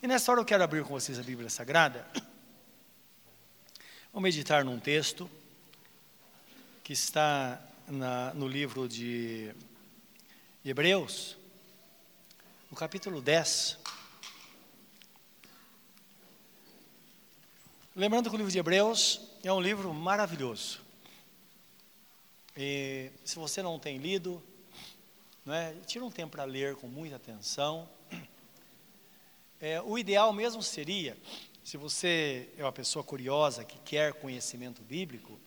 [0.00, 2.06] E nessa hora eu quero abrir com vocês a Bíblia Sagrada.
[4.12, 5.28] Vamos meditar num texto
[6.84, 9.52] que está na, no livro de
[10.64, 11.36] Hebreus,
[12.70, 13.76] no capítulo 10.
[17.96, 20.80] Lembrando que o livro de Hebreus é um livro maravilhoso.
[22.56, 24.40] E se você não tem lido,
[25.44, 27.97] não é, tira um tempo para ler com muita atenção.
[29.60, 31.16] É, o ideal mesmo seria,
[31.64, 35.38] se você é uma pessoa curiosa que quer conhecimento bíblico,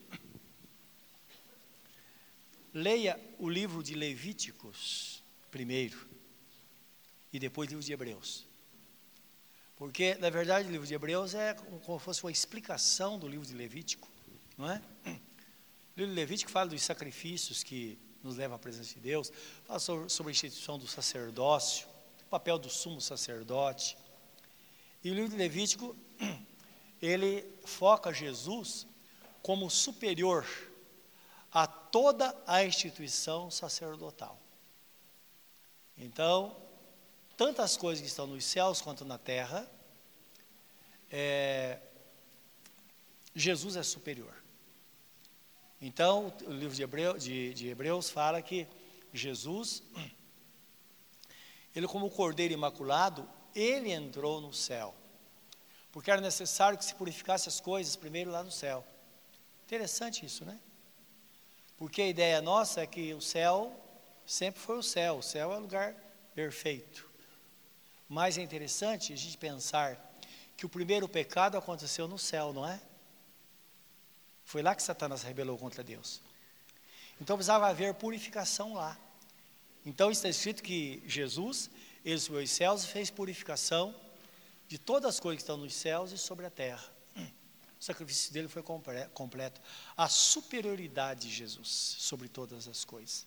[2.74, 6.06] leia o livro de Levíticos primeiro
[7.32, 8.46] e depois o livro de Hebreus.
[9.78, 13.48] Porque, na verdade, o livro de Hebreus é como se fosse uma explicação do livro
[13.48, 14.10] de Levítico,
[14.58, 14.82] não é?
[15.06, 19.32] O livro de Levítico fala dos sacrifícios que nos levam à presença de Deus,
[19.66, 21.88] fala sobre, sobre a instituição do sacerdócio,
[22.28, 23.98] o papel do sumo sacerdote.
[25.04, 25.96] E o livro de Levítico,
[27.02, 28.86] ele foca Jesus
[29.42, 30.46] como superior
[31.52, 34.40] a toda a instituição sacerdotal.
[35.98, 36.56] Então,
[37.36, 39.70] tantas coisas que estão nos céus quanto na terra,
[41.10, 41.80] é,
[43.36, 44.34] Jesus é superior.
[45.82, 48.68] Então, o livro de, Hebreu, de, de Hebreus fala que
[49.12, 49.82] Jesus,
[51.76, 54.94] ele como cordeiro imaculado, ele entrou no céu.
[55.92, 58.86] Porque era necessário que se purificasse as coisas primeiro lá no céu.
[59.66, 60.60] Interessante isso, né?
[61.78, 63.76] Porque a ideia nossa é que o céu
[64.26, 65.96] sempre foi o céu, o céu é o lugar
[66.34, 67.10] perfeito.
[68.08, 70.00] Mas é interessante a gente pensar
[70.56, 72.80] que o primeiro pecado aconteceu no céu, não é?
[74.46, 76.22] Foi lá que Satanás rebelou contra Deus.
[77.20, 78.98] Então precisava haver purificação lá.
[79.86, 81.70] Então está escrito que Jesus,
[82.04, 83.96] ele subiu os céus e fez purificação
[84.68, 86.84] de todas as coisas que estão nos céus e sobre a terra.
[87.80, 89.60] O sacrifício dele foi completo.
[89.98, 91.68] A superioridade de Jesus
[92.00, 93.26] sobre todas as coisas.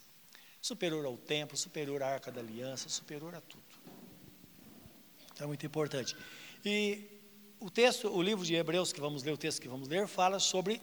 [0.62, 3.65] Superior ao templo, superior à arca da aliança, superior a tudo.
[5.41, 6.17] É muito importante.
[6.65, 7.05] E
[7.59, 10.39] o texto, o livro de Hebreus que vamos ler, o texto que vamos ler, fala
[10.39, 10.81] sobre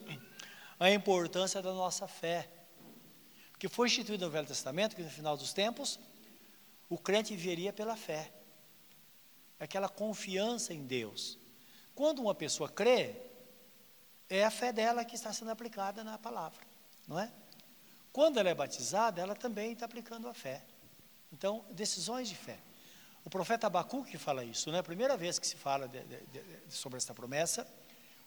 [0.77, 2.49] a importância da nossa fé.
[3.51, 5.97] Porque foi instituído no Velho Testamento que no final dos tempos
[6.91, 8.29] o crente viveria pela fé.
[9.57, 11.39] Aquela confiança em Deus.
[11.95, 13.15] Quando uma pessoa crê,
[14.29, 16.59] é a fé dela que está sendo aplicada na palavra,
[17.07, 17.31] não é?
[18.11, 20.65] Quando ela é batizada, ela também está aplicando a fé.
[21.31, 22.59] Então, decisões de fé.
[23.23, 24.79] O profeta Abacuque fala isso, né?
[24.79, 26.17] A primeira vez que se fala de, de,
[26.67, 27.65] de, sobre essa promessa,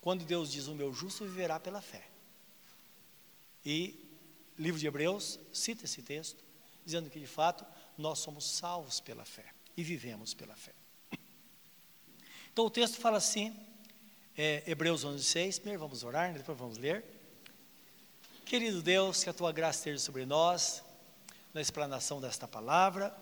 [0.00, 2.06] quando Deus diz: O meu justo viverá pela fé.
[3.62, 4.08] E
[4.56, 6.42] livro de Hebreus cita esse texto,
[6.82, 7.66] dizendo que de fato
[7.97, 9.47] nós somos salvos pela fé
[9.77, 10.72] e vivemos pela fé.
[12.53, 13.56] Então o texto fala assim,
[14.37, 16.38] é, Hebreus 11, 6, primeiro vamos orar, né?
[16.38, 17.05] depois vamos ler.
[18.44, 20.82] Querido Deus, que a tua graça esteja sobre nós,
[21.53, 23.16] na explanação desta palavra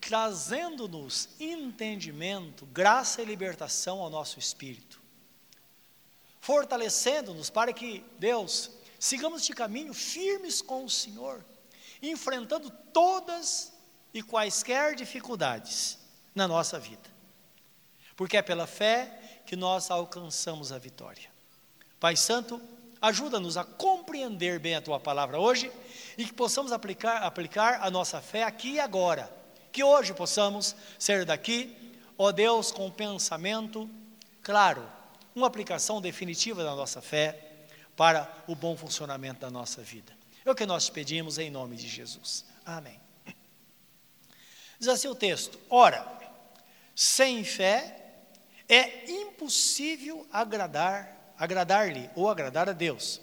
[0.00, 5.00] trazendo-nos entendimento, graça e libertação ao nosso espírito,
[6.40, 11.44] fortalecendo-nos para que, Deus, sigamos de caminho firmes com o Senhor,
[12.00, 13.72] enfrentando todas
[14.12, 15.98] e quaisquer dificuldades
[16.34, 17.08] na nossa vida,
[18.16, 21.30] porque é pela fé que nós alcançamos a vitória.
[21.98, 22.60] Pai Santo,
[23.00, 25.70] ajuda-nos a compreender bem a tua palavra hoje
[26.16, 29.32] e que possamos aplicar, aplicar a nossa fé aqui e agora
[29.72, 31.76] que hoje possamos ser daqui,
[32.16, 33.88] ó Deus, com pensamento
[34.42, 34.84] claro,
[35.34, 37.48] uma aplicação definitiva da nossa fé
[37.96, 40.16] para o bom funcionamento da nossa vida.
[40.44, 42.44] É o que nós pedimos em nome de Jesus.
[42.64, 43.07] Amém.
[44.78, 46.06] Diz assim o texto: Ora,
[46.94, 47.94] sem fé
[48.68, 53.20] é impossível agradar, agradar-lhe ou agradar a Deus.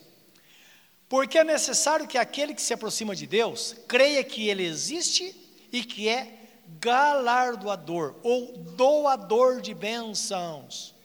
[1.08, 5.36] Porque é necessário que aquele que se aproxima de Deus creia que ele existe
[5.72, 6.40] e que é
[6.80, 10.96] galardoador ou doador de bênçãos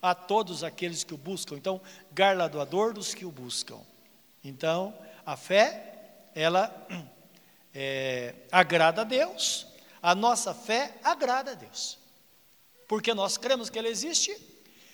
[0.00, 1.56] a todos aqueles que o buscam.
[1.56, 1.80] Então,
[2.12, 3.80] galardoador dos que o buscam.
[4.44, 4.94] Então,
[5.24, 5.94] a fé,
[6.34, 6.72] ela
[7.74, 9.66] é, agrada a Deus,
[10.04, 11.98] a nossa fé agrada a Deus,
[12.86, 14.36] porque nós cremos que Ele existe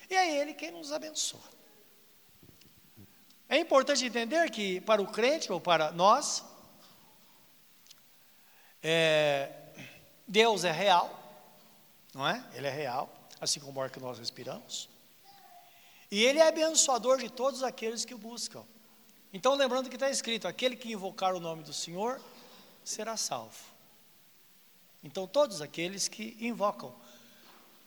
[0.09, 1.43] e é Ele quem nos abençoa.
[3.49, 6.45] É importante entender que para o crente ou para nós,
[8.81, 9.51] é,
[10.25, 11.21] Deus é real,
[12.13, 12.41] não é?
[12.53, 14.87] Ele é real, assim como o ar que nós respiramos.
[16.09, 18.63] E Ele é abençoador de todos aqueles que o buscam.
[19.33, 22.21] Então, lembrando que está escrito: aquele que invocar o nome do Senhor
[22.81, 23.70] será salvo.
[25.03, 26.93] Então, todos aqueles que invocam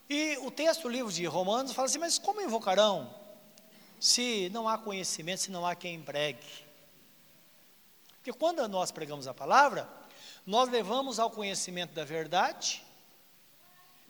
[0.09, 3.15] E o texto do livro de Romanos fala assim: mas como invocarão
[4.01, 6.47] se não há conhecimento, se não há quem pregue?
[8.17, 9.89] Porque quando nós pregamos a palavra,
[10.47, 12.85] nós levamos ao conhecimento da verdade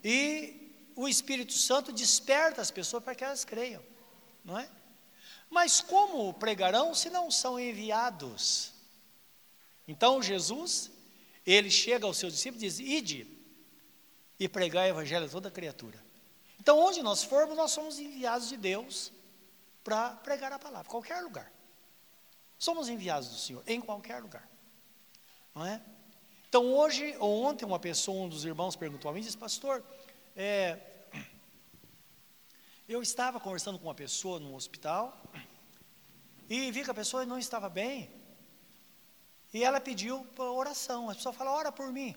[0.03, 3.83] e o Espírito Santo desperta as pessoas para que elas creiam,
[4.45, 4.69] não é?
[5.51, 8.73] Mas como pregarão se não são enviados?
[9.87, 10.91] Então Jesus,
[11.47, 13.27] ele chega aos seus discípulos e diz: Ide
[14.39, 16.03] e pregar o evangelho a toda criatura.
[16.59, 19.13] Então, onde nós formos, nós somos enviados de Deus
[19.83, 21.53] para pregar a palavra, qualquer lugar.
[22.59, 24.49] Somos enviados do Senhor, em qualquer lugar.
[25.55, 25.83] Não é?
[26.49, 29.85] Então, hoje, ou ontem, uma pessoa, um dos irmãos perguntou a mim, disse, pastor,
[30.37, 30.79] é,
[32.89, 35.21] eu estava conversando com uma pessoa no hospital
[36.49, 38.11] e vi que a pessoa não estava bem.
[39.55, 41.09] E ela pediu oração.
[41.09, 42.13] A pessoa fala, ora por mim.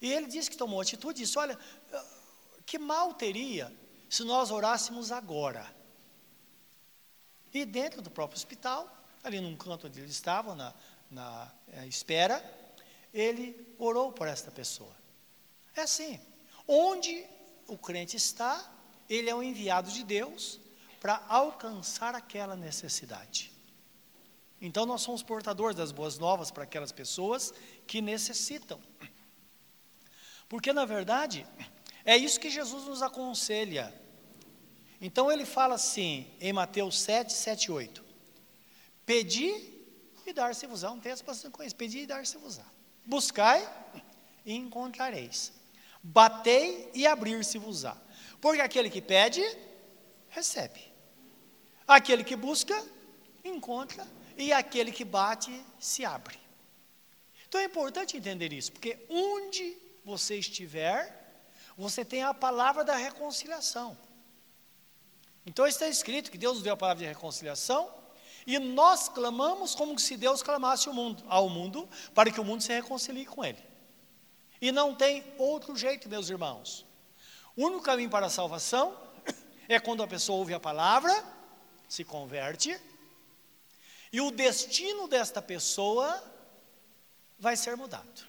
[0.00, 1.58] E ele disse que tomou atitude e disse: Olha,
[2.64, 3.74] que mal teria
[4.08, 5.74] se nós orássemos agora.
[7.52, 8.88] E dentro do próprio hospital,
[9.24, 10.72] ali num canto onde eles estavam, na,
[11.10, 12.44] na é, espera,
[13.12, 14.94] ele orou por esta pessoa.
[15.74, 16.20] É assim:
[16.68, 17.26] onde
[17.66, 18.72] o crente está,
[19.08, 20.60] ele é o enviado de Deus
[21.00, 23.55] para alcançar aquela necessidade.
[24.60, 27.52] Então, nós somos portadores das boas novas para aquelas pessoas
[27.86, 28.80] que necessitam.
[30.48, 31.46] Porque, na verdade,
[32.04, 33.92] é isso que Jesus nos aconselha.
[35.00, 38.04] Então, ele fala assim, em Mateus 7, 7 8:
[39.04, 39.76] Pedi
[40.26, 40.90] e dar-se-vos-á.
[40.90, 42.64] Um texto bastante conhecido: Pedi e dar-se-vos-á.
[43.04, 43.68] Buscai
[44.44, 45.52] e encontrareis.
[46.02, 47.96] Batei e abrir-se-vos-á.
[48.40, 49.42] Porque aquele que pede,
[50.28, 50.80] recebe.
[51.86, 52.84] Aquele que busca,
[53.44, 54.06] encontra.
[54.36, 56.38] E aquele que bate, se abre.
[57.48, 61.44] Então é importante entender isso, porque onde você estiver,
[61.76, 63.96] você tem a palavra da reconciliação.
[65.44, 67.88] Então está escrito que Deus deu a palavra de reconciliação,
[68.46, 72.62] e nós clamamos como se Deus clamasse ao mundo, ao mundo, para que o mundo
[72.62, 73.62] se reconcilie com Ele.
[74.60, 76.86] E não tem outro jeito, meus irmãos.
[77.56, 78.96] O único caminho para a salvação
[79.68, 81.24] é quando a pessoa ouve a palavra,
[81.88, 82.78] se converte,
[84.16, 86.24] e o destino desta pessoa
[87.38, 88.24] vai ser mudado.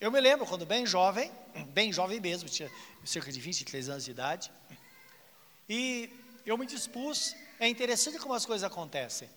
[0.00, 1.30] Eu me lembro quando bem jovem,
[1.74, 2.70] bem jovem mesmo, tinha
[3.04, 4.50] cerca de 23 anos de idade,
[5.68, 6.08] e
[6.46, 9.28] eu me dispus, é interessante como as coisas acontecem.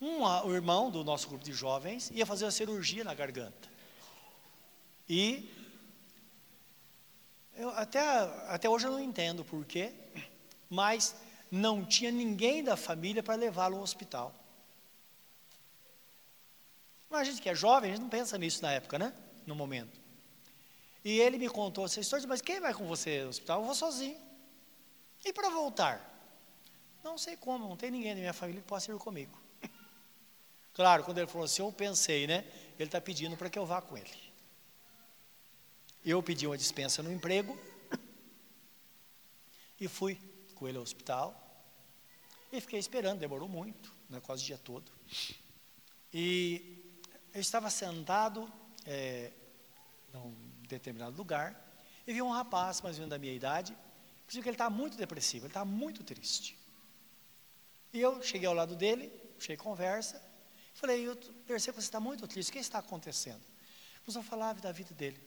[0.00, 3.68] Um, o irmão do nosso grupo de jovens ia fazer uma cirurgia na garganta.
[5.08, 5.48] E
[7.54, 8.00] eu, até,
[8.48, 9.92] até hoje eu não entendo por quê,
[10.68, 11.14] mas
[11.54, 14.34] não tinha ninguém da família para levá-lo ao hospital.
[17.08, 19.14] Mas a gente que é jovem, a gente não pensa nisso na época, né?
[19.46, 20.00] no momento.
[21.04, 23.60] E ele me contou essa história, mas quem vai com você no hospital?
[23.60, 24.18] Eu vou sozinho.
[25.24, 26.10] E para voltar?
[27.02, 29.38] Não sei como, não tem ninguém da minha família que possa ir comigo.
[30.72, 32.44] Claro, quando ele falou assim, eu pensei, né?
[32.76, 34.10] Ele está pedindo para que eu vá com ele.
[36.04, 37.56] Eu pedi uma dispensa no emprego
[39.80, 40.20] e fui
[40.56, 41.43] com ele ao hospital.
[42.54, 44.92] E fiquei esperando, demorou muito, né, quase o dia todo.
[46.12, 46.78] E
[47.32, 48.48] eu estava sentado
[48.86, 49.32] é,
[50.12, 50.32] num
[50.68, 51.60] determinado lugar,
[52.06, 53.76] e vi um rapaz, mais ou menos da minha idade,
[54.28, 56.56] que ele está muito depressivo, ele está muito triste.
[57.92, 60.22] E eu cheguei ao lado dele, cheguei conversa,
[60.74, 61.16] falei, eu
[61.48, 63.42] percebo que você está muito triste, o que está acontecendo?
[64.04, 65.20] Começou a falar da vida dele.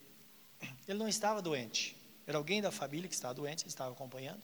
[0.88, 4.42] Ele não estava doente, era alguém da família que estava doente, ele estava acompanhando.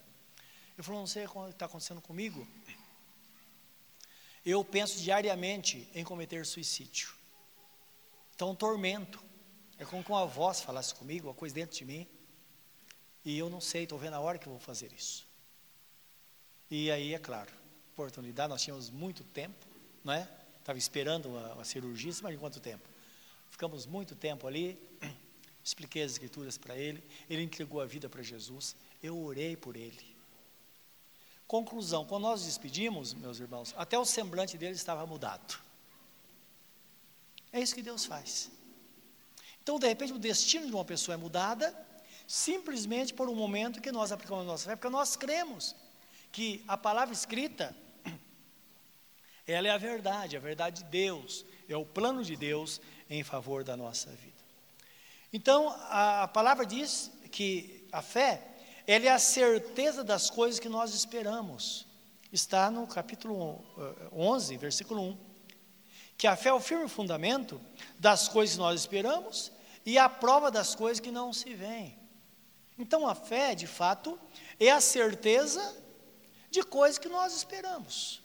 [0.76, 2.48] Ele falou, não sei o que está acontecendo comigo.
[4.46, 7.14] Eu penso diariamente em cometer suicídio.
[8.36, 9.24] Então, tormento.
[9.78, 12.08] É como que uma voz falasse comigo, uma coisa dentro de mim.
[13.26, 15.28] E eu não sei, estou vendo a hora que eu vou fazer isso.
[16.70, 17.52] E aí, é claro,
[17.92, 19.66] oportunidade, nós tínhamos muito tempo,
[20.04, 20.28] não é?
[20.60, 22.88] Estava esperando uma, uma cirurgia, mas quanto tempo?
[23.50, 24.80] Ficamos muito tempo ali,
[25.64, 30.13] expliquei as escrituras para ele, ele entregou a vida para Jesus, eu orei por ele.
[31.54, 35.60] Conclusão, quando nós despedimos, meus irmãos, até o semblante dele estava mudado.
[37.52, 38.50] É isso que Deus faz.
[39.62, 41.72] Então, de repente, o destino de uma pessoa é mudada,
[42.28, 45.76] simplesmente por um momento que nós aplicamos na nossa fé, porque nós cremos
[46.32, 47.76] que a palavra escrita,
[49.46, 53.64] ela é a verdade, a verdade de Deus, é o plano de Deus em favor
[53.64, 54.44] da nossa vida.
[55.32, 58.53] Então, a, a palavra diz que a fé,
[58.86, 61.88] ela é a certeza das coisas que nós esperamos.
[62.32, 63.64] Está no capítulo
[64.12, 65.34] 11, eh, versículo 1
[66.18, 67.60] que a fé é o firme fundamento
[68.00, 69.52] das coisas que nós esperamos
[69.86, 71.98] e a prova das coisas que não se veem.
[72.78, 74.20] Então a fé, de fato,
[74.60, 75.76] é a certeza
[76.50, 78.22] de coisas que nós esperamos.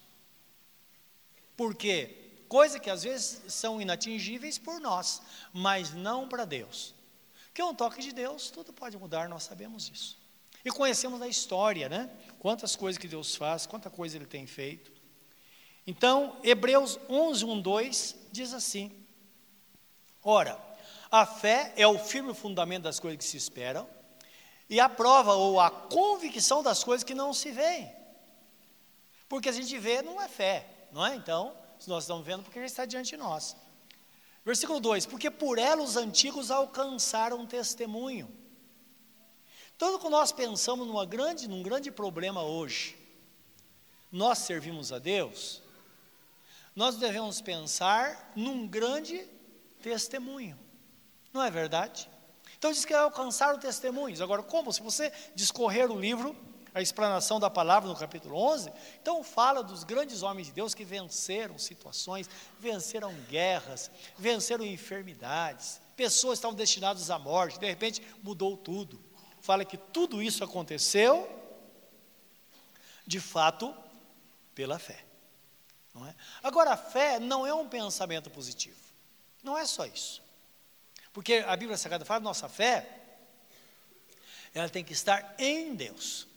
[1.57, 6.95] Porque coisas que às vezes são inatingíveis por nós, mas não para Deus.
[7.53, 10.18] Que um toque de Deus, tudo pode mudar, nós sabemos isso.
[10.63, 12.09] E conhecemos a história, né?
[12.39, 14.91] Quantas coisas que Deus faz, quanta coisa Ele tem feito.
[15.87, 18.91] Então, Hebreus 11, 1, 2 diz assim:
[20.23, 20.59] Ora,
[21.09, 23.87] a fé é o firme fundamento das coisas que se esperam
[24.69, 27.91] e a prova ou a convicção das coisas que não se veem.
[29.27, 31.15] Porque a gente vê não é fé, não é?
[31.15, 33.55] Então, se nós estamos vendo, porque ele está diante de nós.
[34.45, 38.38] Versículo 2: Porque por ela os antigos alcançaram testemunho.
[39.79, 42.99] Tudo que nós pensamos numa grande, num grande problema hoje,
[44.11, 45.61] nós servimos a Deus,
[46.75, 49.25] nós devemos pensar num grande
[49.81, 50.59] testemunho.
[51.31, 52.09] Não é verdade?
[52.57, 54.19] Então diz que alcançaram testemunhos.
[54.19, 54.73] Agora, como?
[54.73, 56.35] Se você discorrer o livro,
[56.73, 60.83] a explanação da palavra no capítulo 11, então fala dos grandes homens de Deus que
[60.83, 69.07] venceram situações, venceram guerras, venceram enfermidades, pessoas estavam destinadas à morte, de repente mudou tudo
[69.41, 71.27] fala que tudo isso aconteceu,
[73.05, 73.75] de fato,
[74.53, 75.05] pela fé.
[76.07, 76.15] É?
[76.43, 78.79] Agora, a fé não é um pensamento positivo.
[79.43, 80.21] Não é só isso.
[81.11, 82.87] Porque a Bíblia Sagrada fala que nossa fé,
[84.53, 86.27] ela tem que estar em Deus.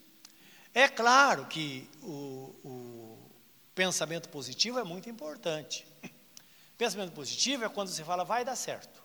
[0.75, 3.31] É claro que o, o
[3.75, 5.87] pensamento positivo é muito importante.
[6.79, 9.03] Pensamento positivo é quando você fala, vai dar certo.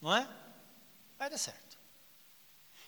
[0.00, 0.28] Não é?
[1.18, 1.63] Vai dar certo.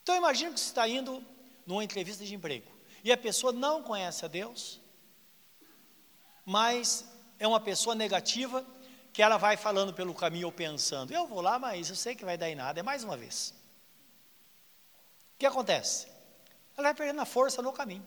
[0.06, 1.20] Então imagine que você está indo
[1.66, 2.70] numa entrevista de emprego
[3.02, 4.80] e a pessoa não conhece a Deus,
[6.44, 7.04] mas
[7.40, 8.64] é uma pessoa negativa
[9.12, 12.24] que ela vai falando pelo caminho ou pensando, eu vou lá, mas eu sei que
[12.24, 13.52] vai dar em nada, é mais uma vez.
[15.34, 16.06] O que acontece?
[16.76, 18.06] Ela vai perdendo a força no caminho.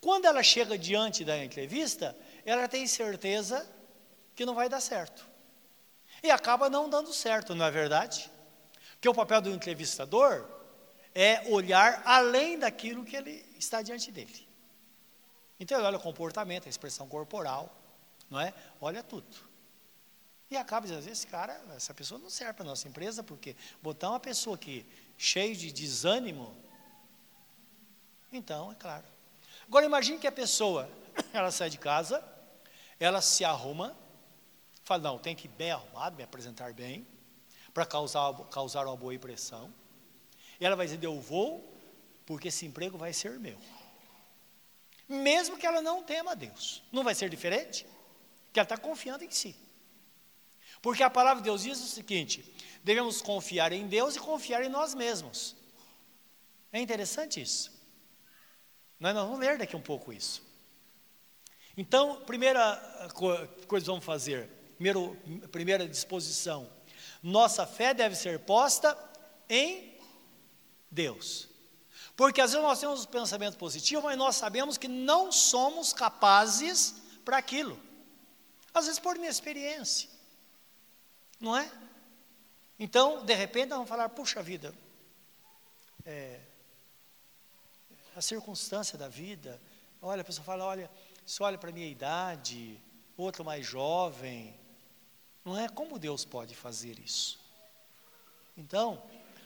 [0.00, 2.16] Quando ela chega diante da entrevista,
[2.46, 3.68] ela tem certeza
[4.36, 5.28] que não vai dar certo.
[6.22, 8.30] E acaba não dando certo, não é verdade?
[8.92, 10.61] Porque o papel do entrevistador
[11.14, 14.46] é olhar além daquilo que ele está diante dele.
[15.58, 17.74] Então ele olha o comportamento, a expressão corporal,
[18.30, 18.52] não é?
[18.80, 19.52] Olha tudo.
[20.50, 24.10] E acaba dizendo, esse cara, essa pessoa não serve para a nossa empresa, porque botar
[24.10, 24.84] uma pessoa aqui
[25.16, 26.54] cheio de desânimo,
[28.32, 29.04] então, é claro.
[29.68, 30.88] Agora imagine que a pessoa,
[31.32, 32.24] ela sai de casa,
[32.98, 33.94] ela se arruma,
[34.84, 37.06] fala, não, tem que ir bem arrumado, me apresentar bem,
[37.74, 39.72] para causar, causar uma boa impressão.
[40.62, 41.76] E ela vai dizer: Eu vou,
[42.24, 43.58] porque esse emprego vai ser meu.
[45.08, 46.84] Mesmo que ela não tema a Deus.
[46.92, 47.84] Não vai ser diferente?
[48.52, 49.56] Que ela está confiando em si.
[50.80, 52.44] Porque a palavra de Deus diz o seguinte:
[52.84, 55.56] devemos confiar em Deus e confiar em nós mesmos.
[56.72, 57.72] É interessante isso.
[59.00, 60.46] Nós vamos ler daqui um pouco isso.
[61.76, 63.08] Então, primeira
[63.66, 65.18] coisa que vamos fazer, primeiro,
[65.50, 66.70] primeira disposição,
[67.20, 68.96] nossa fé deve ser posta
[69.48, 69.91] em
[70.92, 71.48] Deus.
[72.14, 76.94] Porque às vezes nós temos um pensamento positivo, mas nós sabemos que não somos capazes
[77.24, 77.80] para aquilo.
[78.72, 80.08] Às vezes por inexperiência.
[81.40, 81.70] Não é?
[82.78, 84.74] Então, de repente, nós vamos falar, puxa vida,
[86.04, 86.40] é,
[88.14, 89.60] a circunstância da vida,
[90.00, 90.90] olha, a pessoa fala, olha,
[91.24, 92.80] se olha para a minha idade,
[93.16, 94.54] outro mais jovem,
[95.44, 95.68] não é?
[95.68, 97.40] Como Deus pode fazer isso?
[98.56, 99.02] Então,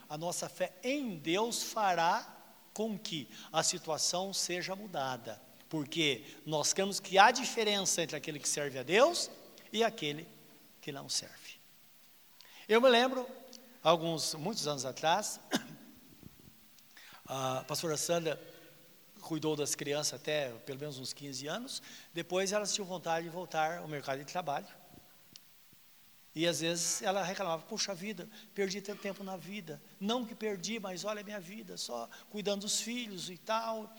[0.09, 2.35] a nossa fé em Deus fará
[2.73, 8.49] com que a situação seja mudada, porque nós cremos que há diferença entre aquele que
[8.49, 9.31] serve a Deus
[9.73, 10.29] e aquele
[10.81, 11.57] que não serve.
[12.69, 13.27] Eu me lembro,
[13.83, 15.41] alguns, muitos anos atrás,
[17.27, 18.41] a pastora Sandra
[19.21, 21.83] cuidou das crianças até pelo menos uns 15 anos,
[22.13, 24.67] depois elas tinham vontade de voltar ao mercado de trabalho.
[26.37, 29.81] E às vezes ela reclamava, puxa vida, perdi tanto tempo na vida.
[29.99, 33.90] Não que perdi, mas olha a minha vida, só cuidando dos filhos e tal.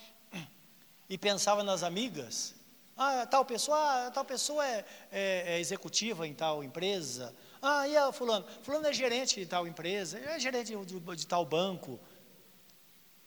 [1.09, 2.53] E pensava nas amigas.
[2.95, 7.33] Ah, tal pessoa, ah, tal pessoa é, é, é, executiva em tal empresa.
[7.59, 8.45] Ah, e a fulano?
[8.61, 11.99] Fulano é gerente de tal empresa, é gerente de, de, de tal banco.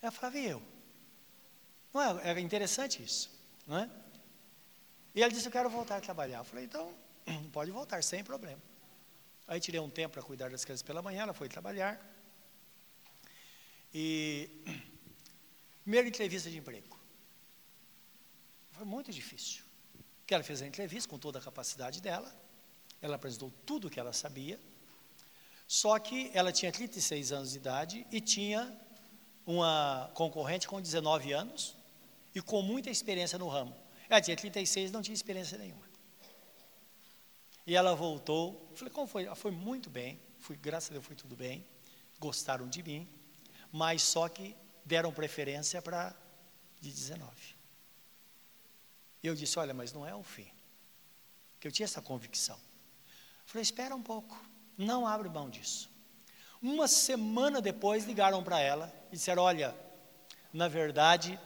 [0.00, 0.62] Ela falava, e eu?
[1.92, 3.28] Não é, é interessante isso,
[3.66, 3.90] não é?
[5.16, 6.38] E ela disse, eu quero voltar a trabalhar.
[6.38, 6.92] Eu falei, então,
[7.52, 8.69] pode voltar, sem problema.
[9.50, 12.00] Aí tirei um tempo para cuidar das crianças pela manhã, ela foi trabalhar.
[13.92, 14.48] E
[15.82, 16.96] primeira entrevista de emprego.
[18.70, 19.64] Foi muito difícil.
[20.20, 22.32] Porque ela fez a entrevista com toda a capacidade dela,
[23.02, 24.56] ela apresentou tudo o que ela sabia,
[25.66, 28.72] só que ela tinha 36 anos de idade e tinha
[29.44, 31.76] uma concorrente com 19 anos
[32.32, 33.76] e com muita experiência no ramo.
[34.08, 35.89] Ela tinha 36 não tinha experiência nenhuma.
[37.66, 39.24] E ela voltou, falei, como foi?
[39.24, 41.66] Ela foi muito bem, fui, graças a Deus foi tudo bem,
[42.18, 43.08] gostaram de mim,
[43.70, 46.14] mas só que deram preferência para
[46.80, 47.30] de 19.
[49.22, 50.50] E eu disse, olha, mas não é o fim.
[51.58, 52.58] Que eu tinha essa convicção.
[53.44, 54.42] Falei, espera um pouco,
[54.76, 55.90] não abre mão disso.
[56.62, 59.74] Uma semana depois ligaram para ela e disseram, olha,
[60.52, 61.38] na verdade,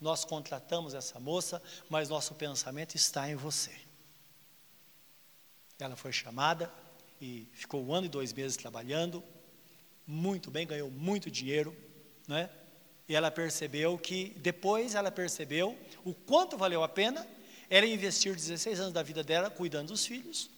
[0.00, 3.83] nós contratamos essa moça, mas nosso pensamento está em você.
[5.78, 6.72] Ela foi chamada
[7.20, 9.22] e ficou um ano e dois meses trabalhando,
[10.06, 11.74] muito bem, ganhou muito dinheiro,
[12.28, 12.50] né?
[13.08, 17.26] E ela percebeu que, depois ela percebeu o quanto valeu a pena
[17.68, 20.50] ela investir 16 anos da vida dela cuidando dos filhos.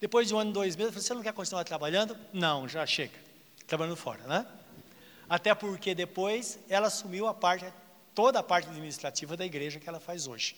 [0.00, 2.16] Depois de um ano e dois meses, você não quer continuar trabalhando?
[2.32, 3.18] Não, já chega,
[3.66, 4.46] trabalhando fora, né?
[5.28, 7.64] Até porque depois ela assumiu a parte,
[8.14, 10.56] toda a parte administrativa da igreja que ela faz hoje.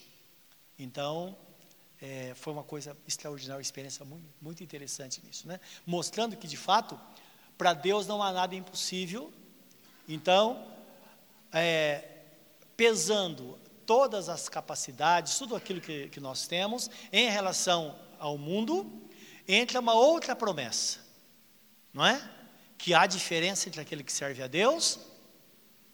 [0.77, 1.37] Então,
[2.01, 5.59] é, foi uma coisa extraordinária, uma experiência muito, muito interessante nisso, né?
[5.85, 6.99] Mostrando que, de fato,
[7.57, 9.33] para Deus não há nada impossível.
[10.07, 10.67] Então,
[11.51, 12.21] é,
[12.75, 19.09] pesando todas as capacidades, tudo aquilo que, que nós temos em relação ao mundo,
[19.47, 20.99] entra uma outra promessa,
[21.93, 22.31] não é?
[22.77, 24.99] Que há diferença entre aquele que serve a Deus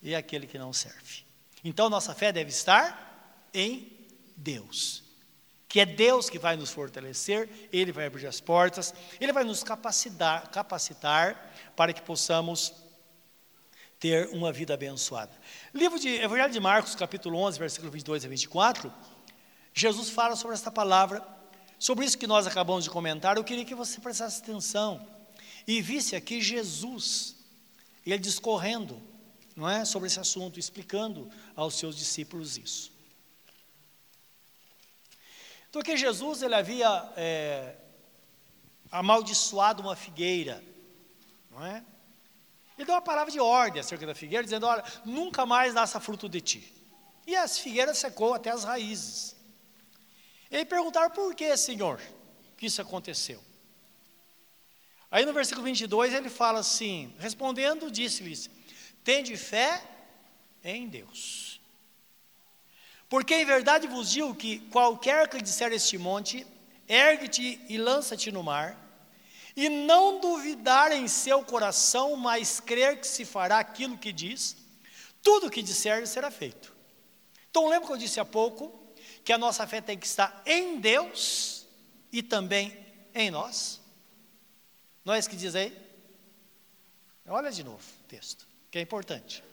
[0.01, 1.23] e aquele que não serve.
[1.63, 3.89] Então, nossa fé deve estar em
[4.35, 5.02] Deus
[5.73, 9.63] que é Deus que vai nos fortalecer, Ele vai abrir as portas, Ele vai nos
[9.63, 12.71] capacitar, capacitar para que possamos
[13.99, 15.31] ter uma vida abençoada.
[15.73, 18.93] Livro de Evangelho de Marcos, capítulo 11, versículo 22 a 24,
[19.73, 21.25] Jesus fala sobre esta palavra,
[21.79, 25.03] sobre isso que nós acabamos de comentar, eu queria que você prestasse atenção
[25.65, 27.35] e visse aqui Jesus,
[28.05, 29.01] ele discorrendo,
[29.55, 32.92] não é, sobre esse assunto, explicando aos seus discípulos isso.
[35.73, 37.75] Porque Jesus ele havia é,
[38.91, 40.63] amaldiçoado uma figueira,
[41.49, 41.83] não é?
[42.77, 46.29] Ele deu uma palavra de ordem acerca da figueira, dizendo: Olha, nunca mais nasça fruto
[46.29, 46.73] de ti.
[47.25, 49.35] E as figueiras secou até as raízes.
[50.51, 51.99] E perguntaram: Por que, Senhor,
[52.55, 53.43] que isso aconteceu?
[55.09, 58.47] Aí no versículo 22 ele fala assim: Respondendo, disse-lhes:
[59.03, 59.83] Tende fé
[60.63, 61.52] em Deus.
[63.13, 66.47] Porque em verdade vos digo que qualquer que disser este monte,
[66.87, 68.75] ergue-te e lança-te no mar,
[69.55, 74.57] e não duvidar em seu coração, mas crer que se fará aquilo que diz,
[75.21, 76.75] tudo o que disser será feito.
[77.51, 78.73] Então lembra que eu disse há pouco
[79.23, 81.67] que a nossa fé tem que estar em Deus
[82.11, 82.75] e também
[83.13, 83.79] em nós?
[85.05, 85.71] Não é isso que diz aí?
[87.27, 89.43] Olha de novo o texto, que é importante.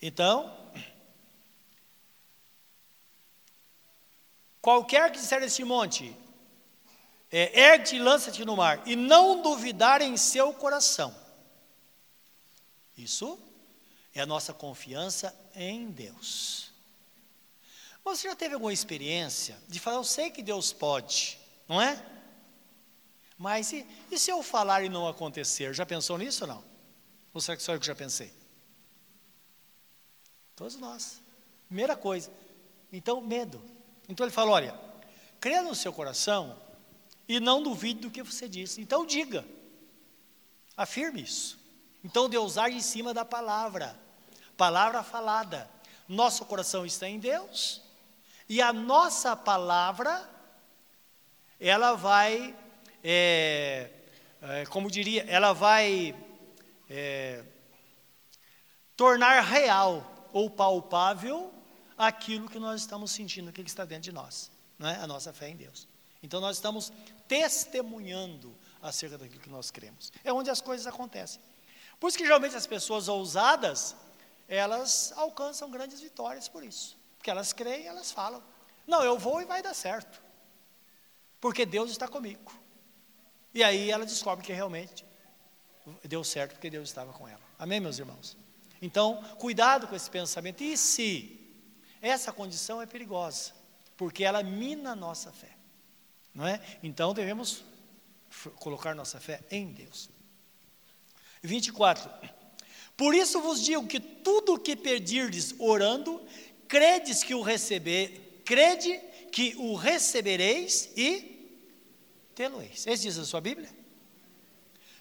[0.00, 0.59] Então,
[4.60, 6.16] Qualquer que disser esse monte,
[7.30, 11.14] é, ergue-te e lança-te no mar, e não duvidar em seu coração.
[12.96, 13.38] Isso
[14.14, 16.70] é a nossa confiança em Deus.
[18.04, 22.04] Você já teve alguma experiência de falar, eu sei que Deus pode, não é?
[23.38, 25.72] Mas e, e se eu falar e não acontecer?
[25.72, 26.64] Já pensou nisso ou não?
[27.32, 28.32] Ou será que só eu que já pensei?
[30.54, 31.22] Todos nós.
[31.66, 32.30] Primeira coisa.
[32.92, 33.62] Então, medo.
[34.10, 34.74] Então ele fala: olha,
[35.40, 36.60] creia no seu coração
[37.28, 38.80] e não duvide do que você disse.
[38.80, 39.44] Então diga,
[40.76, 41.58] afirme isso.
[42.02, 43.96] Então Deus age em cima da palavra,
[44.56, 45.70] palavra falada.
[46.08, 47.82] Nosso coração está em Deus
[48.48, 50.28] e a nossa palavra,
[51.60, 52.52] ela vai,
[53.04, 53.90] é,
[54.42, 56.16] é, como diria, ela vai
[56.88, 57.44] é,
[58.96, 61.59] tornar real ou palpável
[62.00, 64.94] aquilo que nós estamos sentindo, aquilo que está dentro de nós, é?
[64.94, 65.86] a nossa fé em Deus.
[66.22, 66.90] Então nós estamos
[67.28, 70.10] testemunhando acerca daquilo que nós cremos.
[70.24, 71.42] É onde as coisas acontecem.
[71.98, 73.94] Por isso que geralmente as pessoas ousadas,
[74.48, 76.96] elas alcançam grandes vitórias por isso.
[77.18, 78.42] Porque elas creem, elas falam.
[78.86, 80.22] Não, eu vou e vai dar certo.
[81.38, 82.50] Porque Deus está comigo.
[83.52, 85.04] E aí ela descobre que realmente
[86.04, 87.42] deu certo porque Deus estava com ela.
[87.58, 88.38] Amém, meus irmãos?
[88.80, 90.62] Então, cuidado com esse pensamento.
[90.62, 91.39] E se
[92.00, 93.52] essa condição é perigosa,
[93.96, 95.56] porque ela mina a nossa fé.
[96.34, 96.60] Não é?
[96.82, 97.64] Então devemos
[98.56, 100.08] colocar nossa fé em Deus.
[101.42, 102.10] 24.
[102.96, 106.22] Por isso vos digo que tudo o que pedirdes orando,
[106.68, 109.00] credes que o receber, crede
[109.32, 111.58] que o recebereis e
[112.34, 112.86] tê-lo-eis.
[112.86, 113.68] Esse diz a sua Bíblia?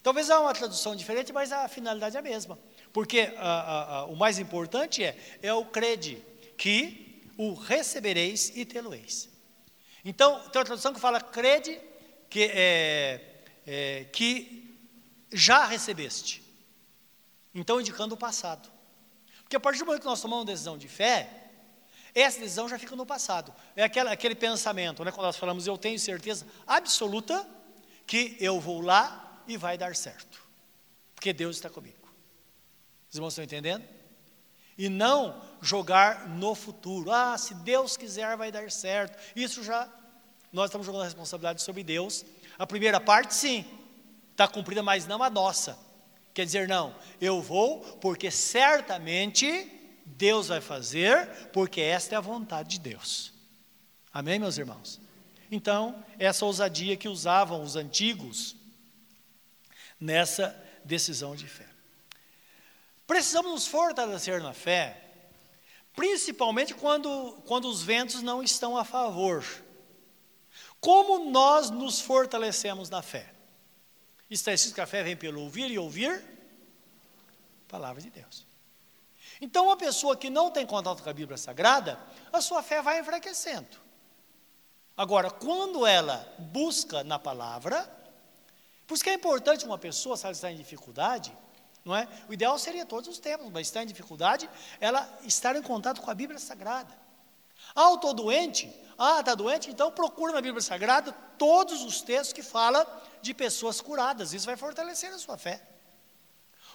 [0.02, 2.58] Talvez há uma tradução diferente, mas a finalidade é a mesma.
[2.94, 6.24] Porque a, a, a, o mais importante é, é o crede,
[6.60, 9.30] que o recebereis e tê-lo-eis.
[10.04, 11.80] Então, tem uma tradução que fala crede,
[12.30, 14.78] que, é, é, que
[15.32, 16.43] já recebeste.
[17.56, 18.69] Então, indicando o passado.
[19.41, 21.30] Porque a partir do momento que nós tomamos uma decisão de fé,
[22.13, 23.56] essa decisão já fica no passado.
[23.74, 27.48] É aquela, aquele pensamento, né, quando nós falamos, eu tenho certeza absoluta
[28.06, 30.45] que eu vou lá e vai dar certo.
[31.15, 32.10] Porque Deus está comigo.
[33.10, 33.99] Os irmãos estão entendendo?
[34.80, 37.12] E não jogar no futuro.
[37.12, 39.18] Ah, se Deus quiser, vai dar certo.
[39.36, 39.89] Isso já,
[40.54, 42.26] nós estamos jogando a responsabilidade sobre Deus.
[42.58, 43.65] A primeira parte, sim,
[44.32, 45.78] está cumprida, mas não a nossa.
[46.34, 49.70] Quer dizer, não, eu vou porque certamente
[50.06, 53.34] Deus vai fazer, porque esta é a vontade de Deus.
[54.13, 55.00] Amém, meus irmãos?
[55.52, 58.56] Então, essa ousadia que usavam os antigos
[60.00, 61.68] nessa decisão de fé.
[63.10, 64.95] Precisamos nos fortalecer na fé,
[65.95, 69.43] principalmente quando, quando os ventos não estão a favor.
[70.80, 73.34] Como nós nos fortalecemos na fé?
[74.30, 76.24] Está escrito que a fé vem pelo ouvir e ouvir
[77.67, 78.45] a palavra de Deus.
[79.41, 82.00] Então, uma pessoa que não tem contato com a Bíblia Sagrada,
[82.32, 83.76] a sua fé vai enfraquecendo.
[84.95, 87.91] Agora, quando ela busca na palavra,
[88.86, 91.36] por isso que é importante uma pessoa, se ela está em dificuldade,
[91.84, 92.08] não é?
[92.28, 96.12] O ideal seria todos os tempos, mas está em dificuldade, ela estar em contato com
[96.12, 96.98] a Bíblia Sagrada.
[97.76, 98.74] Ah, eu estou doente?
[98.98, 99.70] Ah, está doente?
[99.70, 102.86] Então procura na Bíblia Sagrada todos os textos que falam
[103.22, 104.34] de pessoas curadas.
[104.34, 105.62] Isso vai fortalecer a sua fé.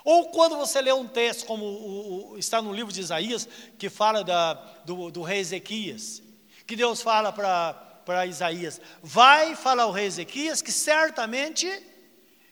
[0.05, 3.88] Ou quando você lê um texto, como o, o, está no livro de Isaías, que
[3.88, 6.23] fala da, do, do rei Ezequias,
[6.67, 11.67] que Deus fala para Isaías: vai falar ao rei Ezequias que certamente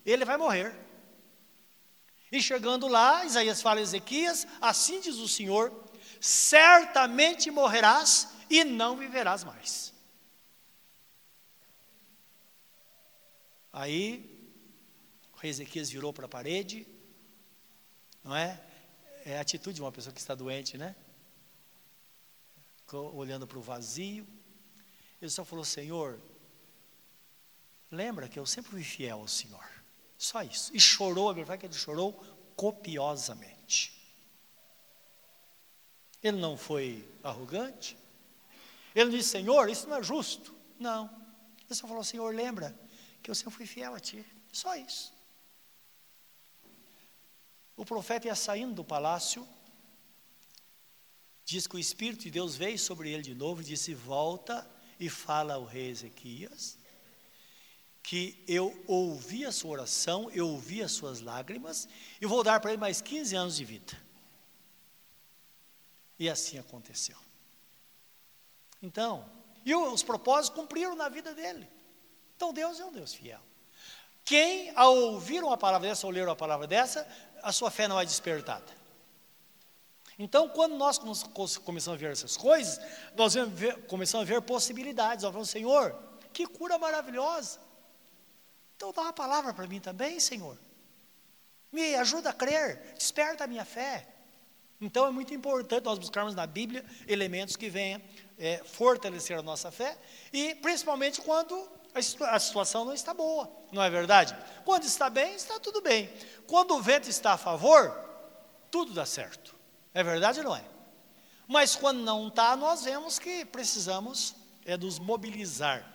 [0.05, 0.82] ele vai morrer.
[2.33, 5.71] E chegando lá, Isaías fala a Ezequias: assim diz o Senhor,
[6.19, 9.93] certamente morrerás e não viverás mais.
[13.71, 14.51] Aí,
[15.35, 16.87] o rei Ezequias virou para a parede,
[18.25, 18.59] não é?
[19.27, 20.97] É a atitude de uma pessoa que está doente, né?
[22.93, 24.27] Olhando para o vazio.
[25.21, 26.19] Ele só falou: Senhor,
[27.91, 29.72] lembra que eu sempre fui fiel ao Senhor.
[30.23, 30.71] Só isso.
[30.73, 32.13] E chorou, a verdade é que ele chorou
[32.55, 33.93] copiosamente.
[36.23, 37.99] Ele não foi arrogante.
[38.95, 40.55] Ele disse, Senhor, isso não é justo.
[40.79, 41.11] Não.
[41.65, 42.73] Ele só falou, Senhor, lembra
[43.21, 44.25] que eu sempre fui fiel a Ti.
[44.53, 45.13] Só isso.
[47.77, 49.45] O profeta ia saindo do palácio,
[51.45, 55.09] diz que o Espírito de Deus veio sobre ele de novo e disse: Volta e
[55.11, 56.79] fala ao rei Ezequias,
[58.03, 61.89] que eu ouvi a sua oração, eu ouvi as suas lágrimas,
[62.21, 63.93] e vou dar para ele mais 15 anos de vida.
[66.19, 67.17] E assim aconteceu.
[68.83, 69.25] Então,
[69.65, 71.69] e os propósitos cumpriram na vida dele.
[72.37, 73.41] Então Deus é um Deus fiel.
[74.25, 77.07] Quem, ao ouvir uma palavra dessa ou ler uma palavra dessa,
[77.43, 78.83] a sua fé não é despertada.
[80.19, 82.81] Então, quando nós começamos a ver essas coisas,
[83.17, 83.35] nós
[83.89, 85.25] começamos a ver possibilidades.
[85.25, 85.97] Nós falamos, Senhor,
[86.33, 87.59] que cura maravilhosa.
[88.83, 90.59] Então, dá uma palavra para mim também, Senhor.
[91.71, 94.05] Me ajuda a crer, desperta a minha fé.
[94.81, 98.03] Então, é muito importante nós buscarmos na Bíblia elementos que venham
[98.37, 99.97] é, fortalecer a nossa fé,
[100.33, 104.37] e principalmente quando a situação não está boa, não é verdade?
[104.65, 106.13] Quando está bem, está tudo bem.
[106.49, 107.97] Quando o vento está a favor,
[108.69, 109.55] tudo dá certo.
[109.95, 110.65] É verdade ou não é?
[111.47, 114.35] Mas quando não está, nós vemos que precisamos
[114.67, 115.89] é nos mobilizar.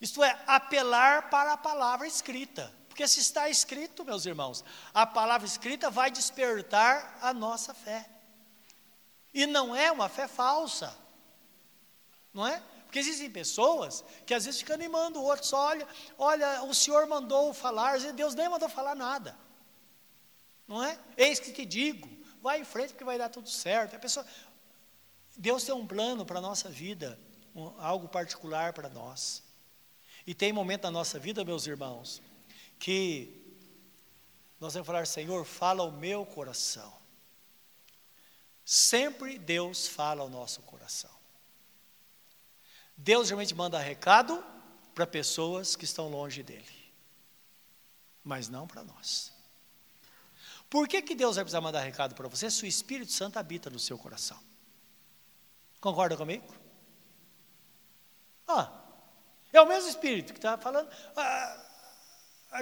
[0.00, 2.72] Isto é, apelar para a palavra escrita.
[2.88, 8.08] Porque se está escrito, meus irmãos, a palavra escrita vai despertar a nossa fé.
[9.32, 10.96] E não é uma fé falsa.
[12.32, 12.62] Não é?
[12.84, 15.86] Porque existem pessoas que às vezes ficam animando o outro, só olha,
[16.18, 19.38] olha, o Senhor mandou falar, Deus nem mandou falar nada.
[20.66, 20.98] Não é?
[21.16, 22.08] Eis que te digo,
[22.42, 23.94] vai em frente porque vai dar tudo certo.
[23.94, 24.26] A pessoa,
[25.36, 27.18] Deus tem um plano para a nossa vida,
[27.54, 29.42] um, algo particular para nós.
[30.26, 32.22] E tem momento na nossa vida, meus irmãos,
[32.78, 33.40] que
[34.60, 36.92] nós vamos falar, Senhor, fala o meu coração.
[38.64, 41.10] Sempre Deus fala ao nosso coração.
[42.96, 44.44] Deus geralmente manda recado
[44.94, 46.92] para pessoas que estão longe dele,
[48.22, 49.32] mas não para nós.
[50.68, 53.70] Por que, que Deus vai precisar mandar recado para você se o Espírito Santo habita
[53.70, 54.38] no seu coração?
[55.80, 56.46] Concorda comigo?
[58.46, 58.79] Ah,
[59.52, 60.88] é o mesmo Espírito que está falando.
[61.16, 61.56] Ah,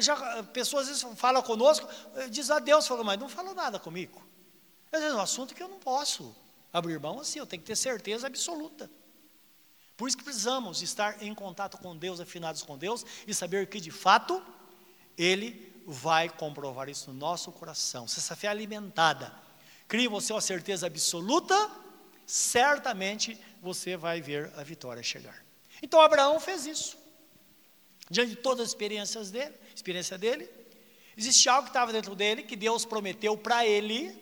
[0.00, 3.78] Já, pessoas às vezes falam conosco, eh, diz a Deus, fala, mas não falou nada
[3.78, 4.22] comigo.
[4.92, 6.34] Às vezes é um assunto que eu não posso
[6.72, 8.90] abrir mão assim, eu tenho que ter certeza absoluta.
[9.96, 13.80] Por isso que precisamos estar em contato com Deus, afinados com Deus, e saber que
[13.80, 14.42] de fato
[15.16, 18.06] Ele vai comprovar isso no nosso coração.
[18.06, 19.34] Se essa fé é alimentada,
[19.88, 21.70] cria em você uma certeza absoluta,
[22.26, 25.47] certamente você vai ver a vitória chegar.
[25.82, 26.98] Então Abraão fez isso.
[28.10, 30.50] Diante de todas as experiências dele, experiência dele,
[31.16, 34.12] existe algo que estava dentro dele que Deus prometeu para ele,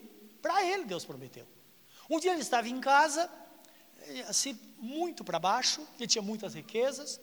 [0.42, 1.46] para ele Deus prometeu.
[2.10, 3.30] Um dia ele estava em casa,
[4.28, 7.20] assim, muito para baixo, ele tinha muitas riquezas,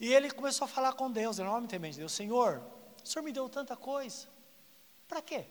[0.00, 2.62] e ele começou a falar com Deus, enormemente Deus, Senhor,
[3.02, 4.26] o Senhor me deu tanta coisa,
[5.06, 5.44] para quê?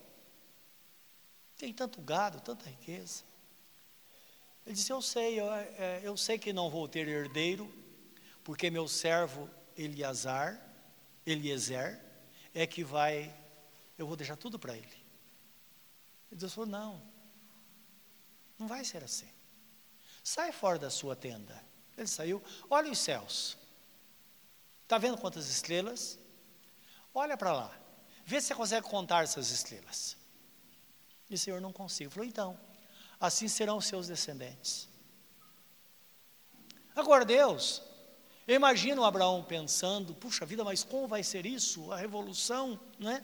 [1.57, 3.23] Tem tanto gado, tanta riqueza.
[4.67, 7.73] Ele disse, eu sei, eu, é, eu sei que não vou ter herdeiro,
[8.43, 10.61] porque meu servo Eliazar,
[11.25, 11.97] Eliezer,
[12.53, 13.33] é que vai,
[13.97, 15.05] eu vou deixar tudo para ele.
[16.29, 17.01] E Deus falou: não,
[18.59, 19.29] não vai ser assim.
[20.21, 21.63] Sai fora da sua tenda.
[21.97, 23.57] Ele saiu, olha os céus.
[24.83, 26.19] Está vendo quantas estrelas?
[27.13, 27.79] Olha para lá.
[28.25, 30.17] Vê se você consegue contar essas estrelas.
[31.29, 32.11] E o Senhor não consigo.
[32.11, 32.59] Falou, então,
[33.19, 34.87] assim serão os seus descendentes.
[36.95, 37.81] Agora, Deus
[38.47, 41.91] eu imagino Abraão pensando, puxa vida, mas como vai ser isso?
[41.91, 43.21] A revolução, não é?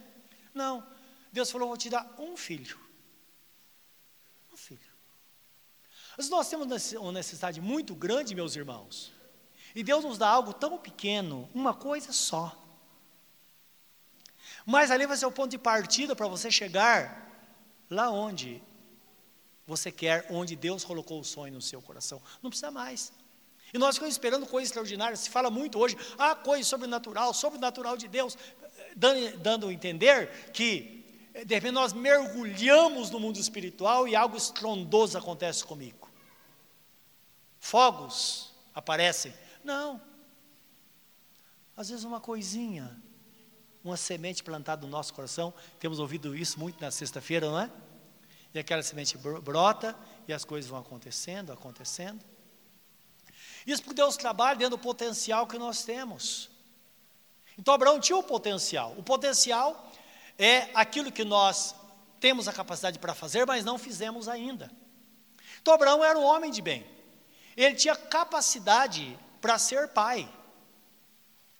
[0.53, 0.85] Não.
[1.31, 2.77] Deus falou, vou te dar um filho.
[4.51, 4.81] Um filho.
[6.17, 9.13] Mas nós temos uma necessidade muito grande, meus irmãos.
[9.73, 12.61] E Deus nos dá algo tão pequeno, uma coisa só.
[14.65, 17.31] Mas ali vai ser o ponto de partida para você chegar
[17.89, 18.61] lá onde
[19.65, 22.21] você quer, onde Deus colocou o sonho no seu coração.
[22.41, 23.13] Não precisa mais.
[23.73, 25.21] E nós ficamos esperando coisas extraordinárias.
[25.21, 28.37] Se fala muito hoje, ah, coisa sobrenatural, sobrenatural de Deus,
[28.95, 35.17] dando, dando a entender que, de repente, nós mergulhamos no mundo espiritual e algo estrondoso
[35.17, 36.07] acontece comigo.
[37.59, 39.33] Fogos aparecem.
[39.63, 39.99] Não.
[41.75, 42.95] Às vezes, uma coisinha,
[43.83, 47.71] uma semente plantada no nosso coração, temos ouvido isso muito na sexta-feira, não é?
[48.53, 49.95] E aquela semente brota
[50.27, 52.23] e as coisas vão acontecendo, acontecendo.
[53.65, 56.49] Isso porque Deus trabalha dentro do potencial que nós temos.
[57.57, 58.93] Então Abraão tinha o potencial.
[58.97, 59.91] O potencial
[60.37, 61.75] é aquilo que nós
[62.19, 64.71] temos a capacidade para fazer, mas não fizemos ainda.
[65.61, 66.85] Então Abraão era um homem de bem.
[67.55, 70.29] Ele tinha capacidade para ser pai.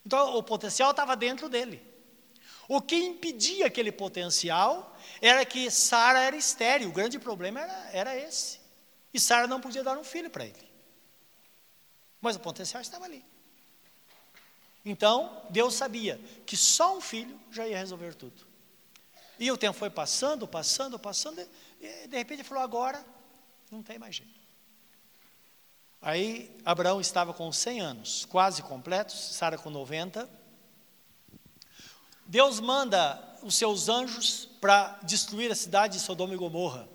[0.06, 1.93] Então o potencial estava dentro dele.
[2.67, 6.89] O que impedia aquele potencial era que Sara era estéril.
[6.89, 8.60] O grande problema era, era esse.
[9.13, 10.71] E Sara não podia dar um filho para ele.
[12.21, 13.23] Mas o potencial estava ali.
[14.86, 18.45] Então, Deus sabia que só um filho já ia resolver tudo.
[19.39, 21.41] E o tempo foi passando, passando, passando,
[21.82, 23.04] e de repente ele falou: agora
[23.71, 24.43] não tem mais jeito.
[26.02, 30.43] Aí Abraão estava com 100 anos, quase completos, Sara com 90.
[32.26, 36.88] Deus manda os seus anjos para destruir a cidade de Sodoma e Gomorra.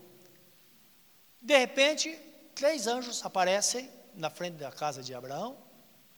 [1.41, 2.19] De repente,
[2.55, 5.57] três anjos aparecem na frente da casa de Abraão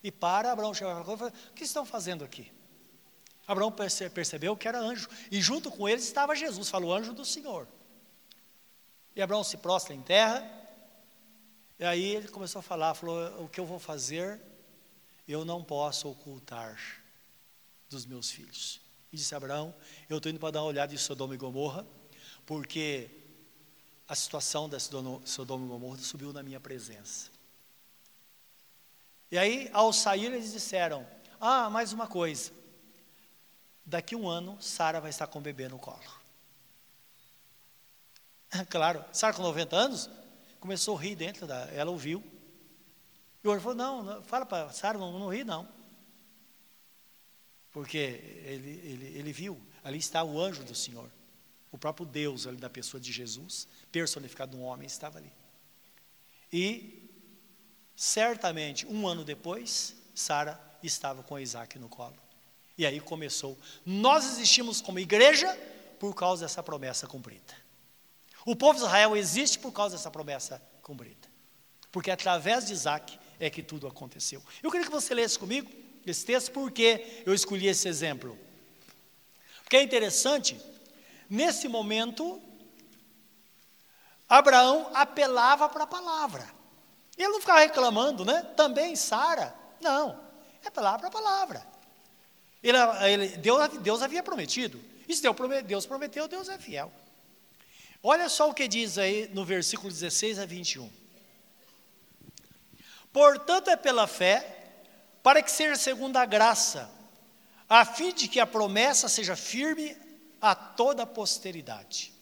[0.03, 2.51] e para, Abraão chega e fala, o que estão fazendo aqui?
[3.47, 3.73] Abraão
[4.15, 7.67] percebeu que era anjo, e junto com eles estava Jesus, falou, anjo do Senhor.
[9.15, 10.49] E Abraão se prostra em terra,
[11.79, 14.41] e aí ele começou a falar, falou, o que eu vou fazer,
[15.27, 16.79] eu não posso ocultar
[17.89, 18.81] dos meus filhos.
[19.13, 19.75] E disse Abraão,
[20.09, 21.87] eu estou indo para dar uma olhada em Sodoma e Gomorra,
[22.47, 23.11] porque
[24.07, 27.31] a situação da Sodoma e Gomorra subiu na minha presença.
[29.31, 31.07] E aí, ao sair, eles disseram:
[31.41, 32.51] Ah, mais uma coisa.
[33.87, 35.99] Daqui um ano, Sara vai estar com o bebê no colo.
[38.69, 40.11] Claro, Sara com 90 anos,
[40.59, 41.67] começou a rir dentro da.
[41.71, 42.23] Ela ouviu.
[43.45, 45.69] E o falou: Não, não fala para Sara, não, não ri, não.
[47.73, 47.99] Porque
[48.45, 51.11] ele, ele, ele viu, ali está o anjo do Senhor.
[51.71, 55.33] O próprio Deus ali da pessoa de Jesus, personificado num homem, estava ali.
[56.53, 57.01] E
[58.01, 62.17] Certamente, um ano depois, Sara estava com Isaac no colo.
[62.79, 63.59] E aí começou.
[63.85, 65.55] Nós existimos como igreja
[65.99, 67.55] por causa dessa promessa cumprida.
[68.47, 71.29] O povo de Israel existe por causa dessa promessa cumprida.
[71.93, 74.43] Porque através de Isaac é que tudo aconteceu.
[74.63, 75.71] Eu queria que você lesse comigo
[76.11, 78.39] esse texto, porque eu escolhi esse exemplo.
[79.63, 80.61] Porque é interessante,
[81.29, 82.43] nesse momento,
[84.29, 86.49] Abraão apelava para a palavra.
[87.17, 88.43] Ele não ficava reclamando, né?
[88.57, 89.55] Também Sara.
[89.81, 90.19] Não,
[90.65, 91.67] é palavra a palavra.
[92.63, 94.81] Ele, ele, Deus, Deus havia prometido.
[95.09, 95.23] E se
[95.67, 96.93] Deus prometeu, Deus é fiel.
[98.03, 100.91] Olha só o que diz aí no versículo 16 a 21.
[103.13, 104.60] Portanto, é pela fé,
[105.23, 106.91] para que seja segundo a graça,
[107.69, 109.97] a fim de que a promessa seja firme
[110.41, 112.13] a toda a posteridade.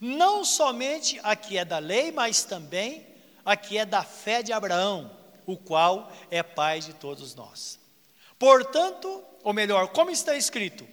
[0.00, 3.06] Não somente a que é da lei, mas também
[3.44, 5.10] a que é da fé de Abraão,
[5.46, 7.78] o qual é pai de todos nós.
[8.38, 10.86] Portanto, ou melhor, como está escrito: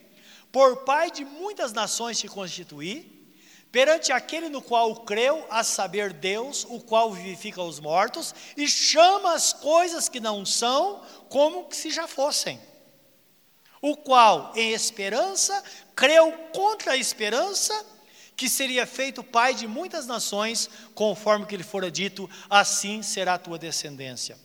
[0.52, 3.21] Por pai de muitas nações te constituí,
[3.72, 9.34] perante aquele no qual creu, a saber Deus, o qual vivifica os mortos e chama
[9.34, 12.60] as coisas que não são como se já fossem.
[13.82, 15.64] O qual, em esperança,
[15.96, 17.74] creu contra a esperança
[18.36, 23.40] que seria feito pai de muitas nações, conforme que lhe fora dito, assim será a
[23.40, 24.38] tua descendência.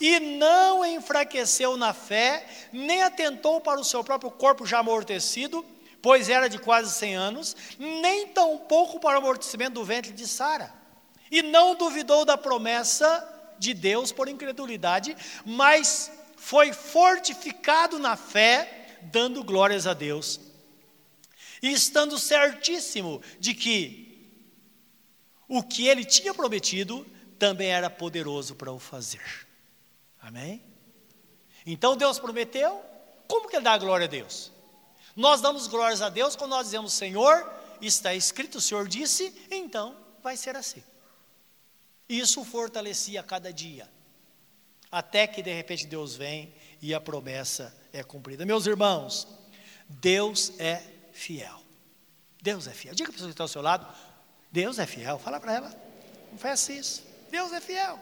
[0.00, 5.64] E não enfraqueceu na fé, nem atentou para o seu próprio corpo já amortecido,
[6.06, 10.72] pois era de quase cem anos, nem tampouco para o amortecimento do ventre de Sara.
[11.28, 19.42] E não duvidou da promessa de Deus por incredulidade, mas foi fortificado na fé, dando
[19.42, 20.38] glórias a Deus.
[21.60, 24.30] E estando certíssimo de que
[25.48, 27.04] o que ele tinha prometido
[27.36, 29.48] também era poderoso para o fazer.
[30.22, 30.62] Amém?
[31.66, 32.80] Então Deus prometeu,
[33.26, 34.54] como que ele dá a glória a Deus?
[35.16, 37.50] Nós damos glórias a Deus quando nós dizemos, Senhor,
[37.80, 40.84] está escrito, o Senhor disse, então vai ser assim.
[42.06, 43.90] Isso fortalecia cada dia,
[44.92, 48.44] até que de repente Deus vem e a promessa é cumprida.
[48.44, 49.26] Meus irmãos,
[49.88, 51.62] Deus é fiel.
[52.42, 52.94] Deus é fiel.
[52.94, 53.86] Diga para a pessoa que está ao seu lado,
[54.52, 55.18] Deus é fiel.
[55.18, 55.74] Fala para ela,
[56.30, 57.02] confesse isso.
[57.30, 57.98] Deus é fiel.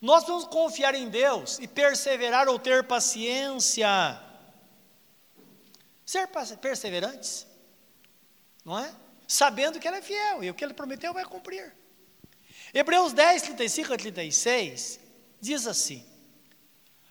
[0.00, 4.18] Nós precisamos confiar em Deus e perseverar ou ter paciência.
[6.06, 6.28] Ser
[6.60, 7.46] perseverantes,
[8.64, 8.92] não é?
[9.28, 11.72] Sabendo que Ele é fiel e o que Ele prometeu vai cumprir.
[12.72, 14.98] Hebreus 10, 35 a 36
[15.40, 16.04] diz assim: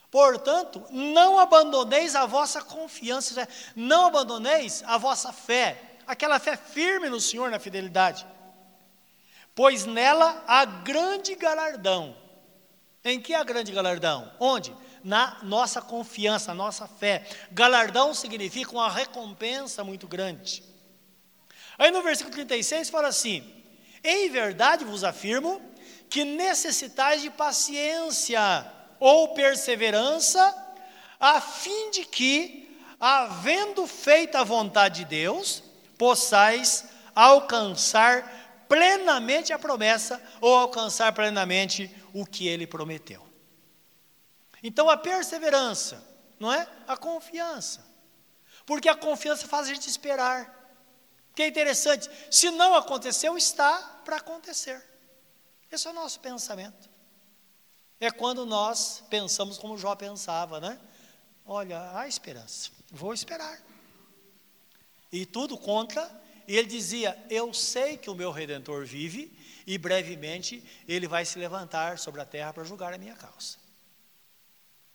[0.09, 7.21] Portanto, não abandoneis a vossa confiança, não abandoneis a vossa fé, aquela fé firme no
[7.21, 8.25] Senhor na fidelidade,
[9.53, 12.17] pois nela há grande galardão
[13.03, 14.31] em que é a grande galardão?
[14.39, 14.75] Onde?
[15.03, 17.25] Na nossa confiança, nossa fé.
[17.51, 20.63] Galardão significa uma recompensa muito grande.
[21.77, 23.43] Aí no versículo 36 fala assim:
[24.03, 25.61] Em verdade vos afirmo
[26.09, 28.39] que necessitais de paciência
[28.99, 30.53] ou perseverança,
[31.19, 35.63] a fim de que, havendo feito a vontade de Deus,
[35.97, 36.85] possais
[37.15, 43.25] alcançar plenamente a promessa ou alcançar plenamente o que ele prometeu.
[44.61, 46.03] Então a perseverança,
[46.39, 46.67] não é?
[46.87, 47.85] A confiança.
[48.65, 50.57] Porque a confiança faz a gente esperar.
[51.35, 54.83] Que é interessante, se não aconteceu, está para acontecer.
[55.71, 56.89] Esse é o nosso pensamento.
[57.99, 60.79] É quando nós pensamos como Jó pensava, né?
[61.45, 63.61] Olha, há esperança, vou esperar.
[65.11, 66.09] E tudo contra,
[66.47, 69.31] e ele dizia: Eu sei que o meu redentor vive,
[69.69, 73.57] e brevemente ele vai se levantar sobre a terra para julgar a minha causa.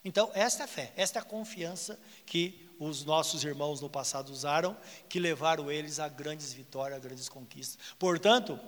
[0.05, 4.31] Então, esta é a fé, esta é a confiança que os nossos irmãos no passado
[4.31, 4.77] usaram,
[5.09, 7.79] que levaram eles a grandes vitórias, a grandes conquistas.
[8.01, 8.59] Portanto,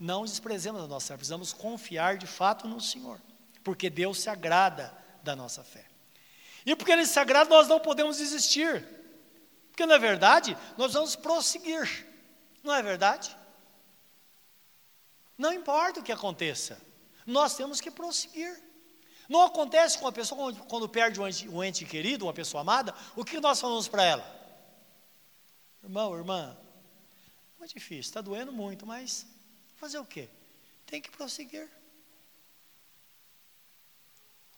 [0.00, 3.20] não desprezemos a nossa fé, precisamos confiar de fato no Senhor,
[3.62, 5.84] porque Deus se agrada da nossa fé.
[6.64, 8.82] E porque Ele se agrada, nós não podemos desistir,
[9.68, 12.06] porque na verdade nós vamos prosseguir,
[12.64, 13.36] não é verdade?
[15.40, 16.78] Não importa o que aconteça,
[17.26, 18.62] nós temos que prosseguir.
[19.26, 22.94] Não acontece com a pessoa quando, perde um ente, um ente, querido, uma pessoa amada,
[23.16, 24.40] o que nós falamos para ela?
[25.82, 26.54] Irmão, irmã,
[27.58, 29.26] é difícil, está doendo muito, mas
[29.76, 30.28] fazer o quê?
[30.84, 31.70] Tem que prosseguir.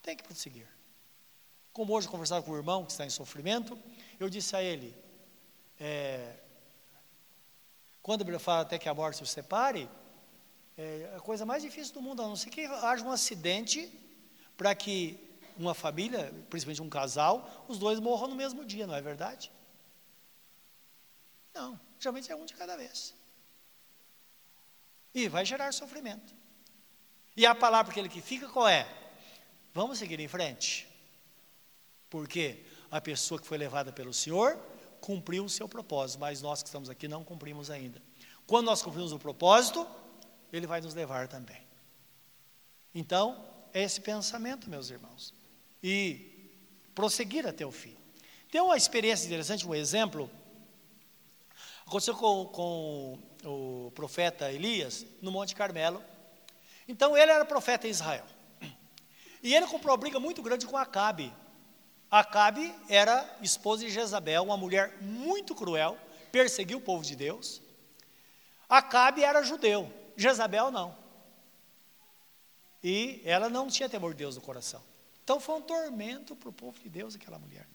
[0.03, 0.67] Tem que prosseguir.
[1.73, 3.79] Como hoje eu conversava com o irmão que está em sofrimento,
[4.19, 4.93] eu disse a ele,
[5.79, 6.39] é,
[8.03, 9.89] quando ele fala até que a morte se separe,
[10.77, 13.93] é a coisa mais difícil do mundo, a não ser que haja um acidente
[14.57, 15.19] para que
[15.57, 19.53] uma família, principalmente um casal, os dois morram no mesmo dia, não é verdade?
[21.55, 23.15] Não, geralmente é um de cada vez.
[25.15, 26.35] E vai gerar sofrimento.
[27.37, 28.89] E a palavra que ele que fica qual é?
[29.75, 30.89] Vamos seguir em frente.
[32.09, 34.59] Porque a pessoa que foi levada pelo Senhor
[35.01, 38.01] cumpriu o seu propósito, mas nós que estamos aqui não cumprimos ainda.
[38.47, 39.87] Quando nós cumprimos o propósito,
[40.53, 41.61] ele vai nos levar também.
[42.95, 45.35] Então, é esse pensamento, meus irmãos.
[45.83, 46.33] E
[46.95, 47.97] prosseguir até o fim.
[48.51, 50.31] Tem uma experiência interessante, um exemplo.
[51.87, 56.03] Aconteceu com, com o profeta Elias no Monte Carmelo.
[56.87, 58.27] Então ele era profeta em Israel.
[59.43, 61.33] E ele comprou uma briga muito grande com Acabe.
[62.11, 65.99] Acabe era esposa de Jezabel, uma mulher muito cruel,
[66.31, 67.63] perseguiu o povo de Deus.
[68.69, 70.97] Acabe era judeu, Jezabel não.
[72.83, 74.83] E ela não tinha temor de Deus no coração.
[75.23, 77.67] Então foi um tormento para o povo de Deus, aquela mulher.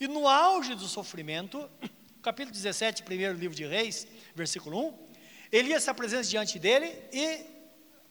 [0.00, 1.68] E no auge do sofrimento,
[2.22, 5.08] capítulo 17, primeiro livro de Reis, versículo 1,
[5.52, 7.44] Elias se apresenta diante dele e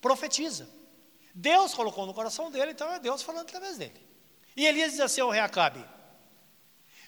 [0.02, 0.70] profetiza.
[1.34, 4.02] Deus colocou no coração dele, então é Deus falando através dele.
[4.56, 5.86] E Elias diz assim ao rei Acabe: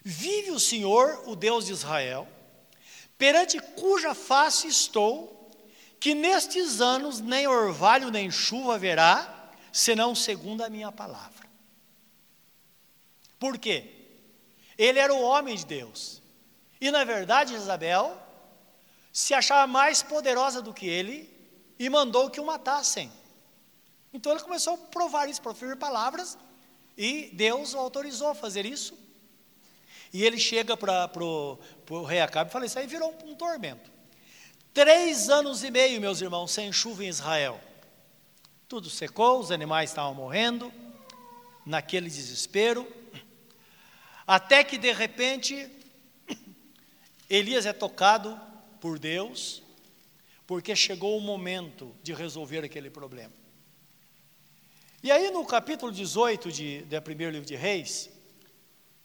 [0.03, 2.27] Vive o Senhor, o Deus de Israel,
[3.17, 5.38] perante cuja face estou,
[5.99, 11.47] que nestes anos nem orvalho nem chuva haverá, senão segundo a minha palavra.
[13.37, 13.91] Por quê?
[14.77, 16.21] Ele era o homem de Deus.
[16.79, 18.17] E na verdade, Isabel
[19.11, 21.29] se achava mais poderosa do que ele
[21.77, 23.11] e mandou que o matassem.
[24.13, 26.37] Então ele começou a provar isso, proferir palavras,
[26.97, 28.97] e Deus o autorizou a fazer isso.
[30.11, 33.98] E ele chega para o rei Acabe e fala: Isso aí virou um, um tormento.
[34.79, 37.59] Três anos e meio, meus irmãos, sem chuva em Israel.
[38.65, 40.71] Tudo secou, os animais estavam morrendo,
[41.65, 42.87] naquele desespero.
[44.25, 45.69] Até que de repente,
[47.29, 48.39] Elias é tocado
[48.79, 49.61] por Deus,
[50.47, 53.33] porque chegou o momento de resolver aquele problema.
[55.03, 58.09] E aí no capítulo 18 de, do primeiro livro de Reis,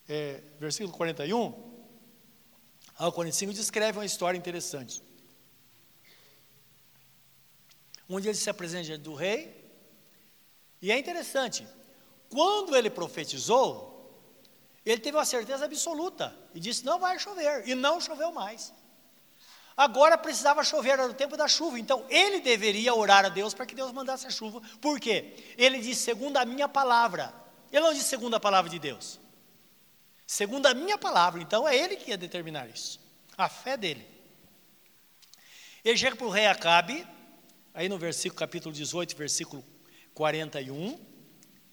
[0.08, 1.52] é, versículo 41
[2.96, 5.02] ao 45, descreve uma história interessante.
[8.08, 9.64] Onde ele se apresenta diante do rei,
[10.80, 11.66] e é interessante,
[12.28, 13.94] quando ele profetizou,
[14.84, 18.72] ele teve uma certeza absoluta e disse: não vai chover, e não choveu mais.
[19.76, 23.66] Agora precisava chover, era o tempo da chuva, então ele deveria orar a Deus para
[23.66, 25.54] que Deus mandasse a chuva, por quê?
[25.56, 27.34] Ele disse: segundo a minha palavra,
[27.72, 29.18] ele não disse segundo a palavra de Deus,
[30.26, 33.00] segundo a minha palavra, então é ele que ia determinar isso,
[33.36, 34.06] a fé dele.
[35.84, 37.06] Ele chega para o rei Acabe,
[37.74, 39.62] aí no versículo capítulo 18, versículo
[40.14, 40.98] 41,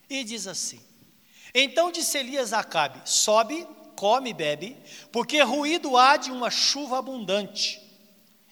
[0.09, 0.81] e diz assim:
[1.53, 4.77] então disse Elias a Acabe: Sobe, come e bebe,
[5.11, 7.81] porque ruído há de uma chuva abundante.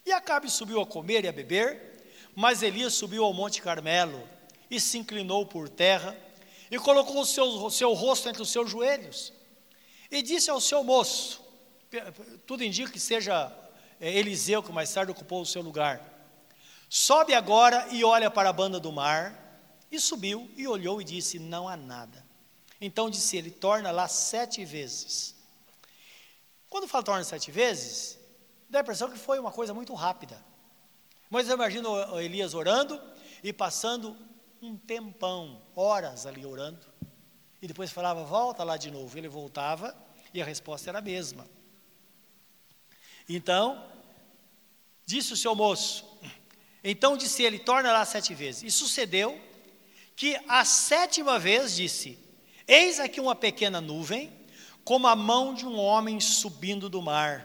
[0.06, 2.04] E Acabe subiu a comer e a beber,
[2.36, 4.28] mas Elias subiu ao monte Carmelo
[4.70, 6.16] e se inclinou por terra
[6.70, 9.34] e colocou o seu, seu rosto entre os seus joelhos
[10.12, 11.42] e disse ao seu moço:
[12.46, 13.52] tudo indica que seja
[14.00, 16.19] é, Eliseu que mais tarde ocupou o seu lugar.
[16.90, 19.48] Sobe agora e olha para a banda do mar.
[19.92, 22.26] E subiu e olhou e disse: Não há nada.
[22.82, 25.36] Então disse ele: torna lá sete vezes.
[26.70, 28.20] Quando fala torna sete vezes,
[28.70, 30.44] dá a impressão que foi uma coisa muito rápida.
[31.30, 33.00] Mas eu imagino Elias orando
[33.44, 34.18] e passando
[34.62, 36.86] um tempão, horas ali orando,
[37.62, 39.18] e depois falava, volta lá de novo.
[39.18, 39.96] Ele voltava
[40.34, 41.46] e a resposta era a mesma.
[43.28, 43.86] Então,
[45.06, 46.06] disse o seu moço,
[46.84, 48.64] então disse ele, torna lá sete vezes.
[48.64, 49.40] E sucedeu
[50.16, 52.18] que a sétima vez disse,
[52.68, 54.32] Eis aqui uma pequena nuvem,
[54.84, 57.44] como a mão de um homem subindo do mar.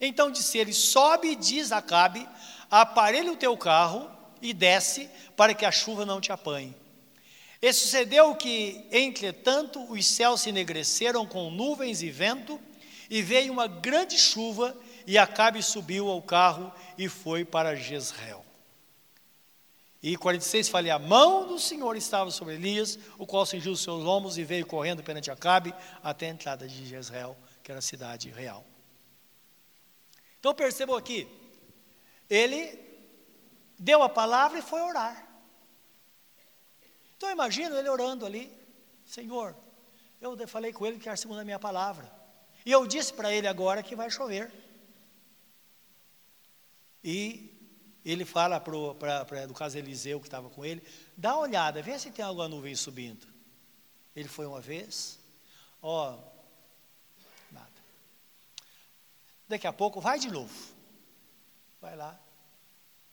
[0.00, 2.26] Então disse ele: Sobe e diz Acabe:
[2.70, 4.10] Aparelha o teu carro
[4.40, 6.74] e desce, para que a chuva não te apanhe.
[7.60, 12.58] E sucedeu que, entretanto, os céus se enegreceram com nuvens e vento,
[13.10, 14.74] e veio uma grande chuva,
[15.06, 18.45] e Acabe subiu ao carro e foi para Jezreel.
[20.06, 24.04] E 46 fala: a mão do Senhor estava sobre Elias, o qual cingiu os seus
[24.04, 28.30] lombos e veio correndo perante Acabe até a entrada de Jezreel, que era a cidade
[28.30, 28.64] real.
[30.38, 31.26] Então percebam aqui,
[32.30, 32.78] ele
[33.76, 35.26] deu a palavra e foi orar.
[37.16, 38.56] Então imagino ele orando ali,
[39.04, 39.56] Senhor,
[40.20, 42.08] eu falei com ele que era segundo a minha palavra.
[42.64, 44.52] E eu disse para ele agora que vai chover.
[47.02, 47.55] E
[48.12, 50.80] ele fala para, no caso Eliseu que estava com ele,
[51.16, 53.26] dá uma olhada, vê se tem alguma nuvem subindo.
[54.14, 55.18] Ele foi uma vez,
[55.82, 56.16] ó,
[57.50, 57.82] nada.
[59.48, 60.54] Daqui a pouco vai de novo.
[61.80, 62.16] Vai lá,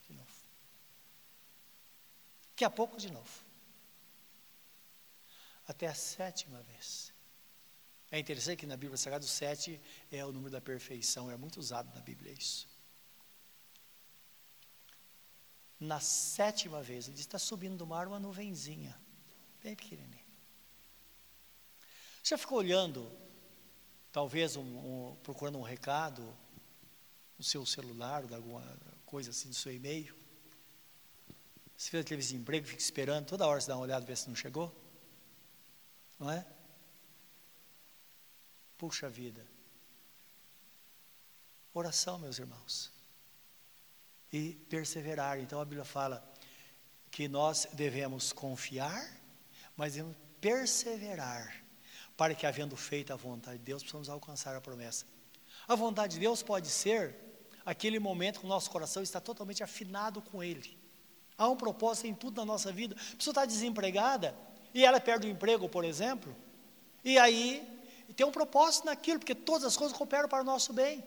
[0.07, 0.31] de novo.
[2.51, 3.43] Daqui a pouco de novo.
[5.67, 7.11] Até a sétima vez.
[8.11, 9.81] É interessante que na Bíblia Sagrada o sete
[10.11, 12.72] é o número da perfeição, é muito usado na Bíblia isso.
[15.83, 18.97] Na sétima vez, ele diz: está subindo do mar uma nuvenzinha.
[19.61, 20.23] Bem pequenininho.
[22.23, 23.11] Você ficou olhando,
[24.09, 26.23] talvez um, um, procurando um recado
[27.37, 28.63] no seu celular, alguma
[29.05, 30.15] coisa assim, do seu e-mail?
[31.75, 34.35] Você fez aquele desemprego, fica esperando, toda hora você dá uma olhada, ver se não
[34.37, 34.73] chegou?
[36.17, 36.47] Não é?
[38.77, 39.45] Puxa vida.
[41.73, 42.92] Oração, meus irmãos.
[44.33, 45.39] E perseverar.
[45.39, 46.27] Então a Bíblia fala
[47.11, 49.07] que nós devemos confiar,
[49.77, 51.63] mas devemos perseverar,
[52.17, 55.05] para que, havendo feito a vontade de Deus, possamos alcançar a promessa.
[55.67, 57.15] A vontade de Deus pode ser
[57.63, 60.77] aquele momento que o nosso coração está totalmente afinado com Ele.
[61.37, 62.95] Há um propósito em tudo na nossa vida.
[62.95, 64.35] A pessoa está desempregada
[64.73, 66.35] e ela perde o emprego, por exemplo,
[67.03, 67.67] e aí
[68.15, 71.03] tem um propósito naquilo, porque todas as coisas cooperam para o nosso bem.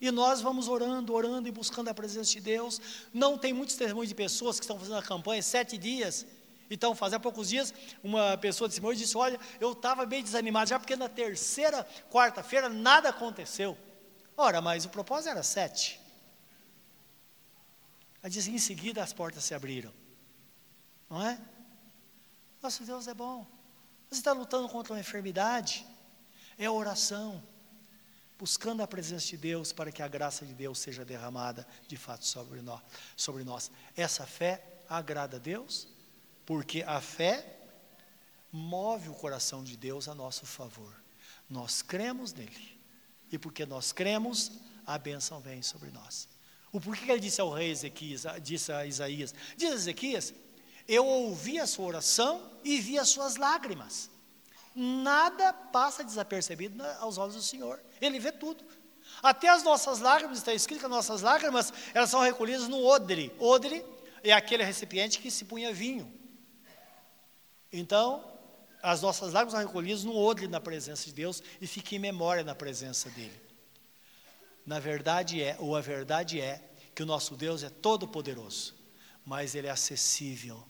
[0.00, 2.80] E nós vamos orando, orando e buscando a presença de Deus.
[3.12, 6.26] Não tem muitos testemunhos de pessoas que estão fazendo a campanha sete dias.
[6.68, 7.72] Então, fazia poucos dias,
[8.02, 13.08] uma pessoa disse: disse: Olha, eu estava bem desanimado já, porque na terceira quarta-feira nada
[13.08, 13.76] aconteceu.
[14.36, 16.00] Ora, mas o propósito era sete.
[18.22, 19.92] Ela disse: Em seguida as portas se abriram.
[21.08, 21.40] Não é?
[22.60, 23.46] Nosso Deus é bom.
[24.10, 25.86] Você está lutando contra uma enfermidade?
[26.58, 27.42] É oração
[28.38, 32.26] buscando a presença de Deus para que a graça de Deus seja derramada de fato
[32.26, 32.80] sobre nós.
[33.16, 33.70] Sobre nós.
[33.96, 35.88] Essa fé agrada a Deus,
[36.44, 37.58] porque a fé
[38.52, 40.94] move o coração de Deus a nosso favor.
[41.48, 42.76] Nós cremos nele.
[43.30, 44.52] E porque nós cremos,
[44.86, 46.28] a bênção vem sobre nós.
[46.72, 49.34] O porquê que ele disse ao rei Ezequias, disse a Isaías?
[49.56, 50.34] Diz a Ezequias:
[50.86, 54.10] Eu ouvi a sua oração e vi as suas lágrimas
[54.76, 57.80] nada passa desapercebido aos olhos do Senhor.
[58.00, 58.64] Ele vê tudo.
[59.22, 63.32] Até as nossas lágrimas, está escrito que as nossas lágrimas, elas são recolhidas no odre.
[63.38, 63.84] Odre
[64.22, 66.12] é aquele recipiente que se punha vinho.
[67.72, 68.24] Então,
[68.82, 72.44] as nossas lágrimas são recolhidas no odre na presença de Deus e fica em memória
[72.44, 73.40] na presença dEle.
[74.64, 76.62] Na verdade é, ou a verdade é,
[76.94, 78.74] que o nosso Deus é todo poderoso,
[79.24, 80.62] mas Ele é acessível,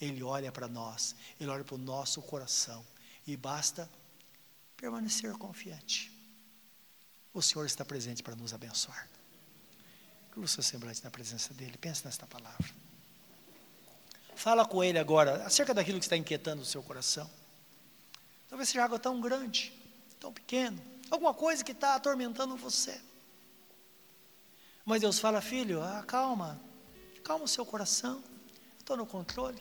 [0.00, 2.84] Ele olha para nós, Ele olha para o nosso coração.
[3.26, 3.90] E basta
[4.76, 6.15] permanecer confiante.
[7.36, 9.06] O Senhor está presente para nos abençoar.
[10.30, 11.76] Curva o seu semblante na presença dEle.
[11.76, 12.66] Pense nesta palavra.
[14.34, 17.30] Fala com Ele agora acerca daquilo que está inquietando o seu coração.
[18.48, 19.70] Talvez seja algo tão grande,
[20.18, 22.98] tão pequeno, alguma coisa que está atormentando você.
[24.82, 26.58] Mas Deus fala, filho, acalma,
[27.22, 28.24] calma o seu coração,
[28.78, 29.60] estou no controle.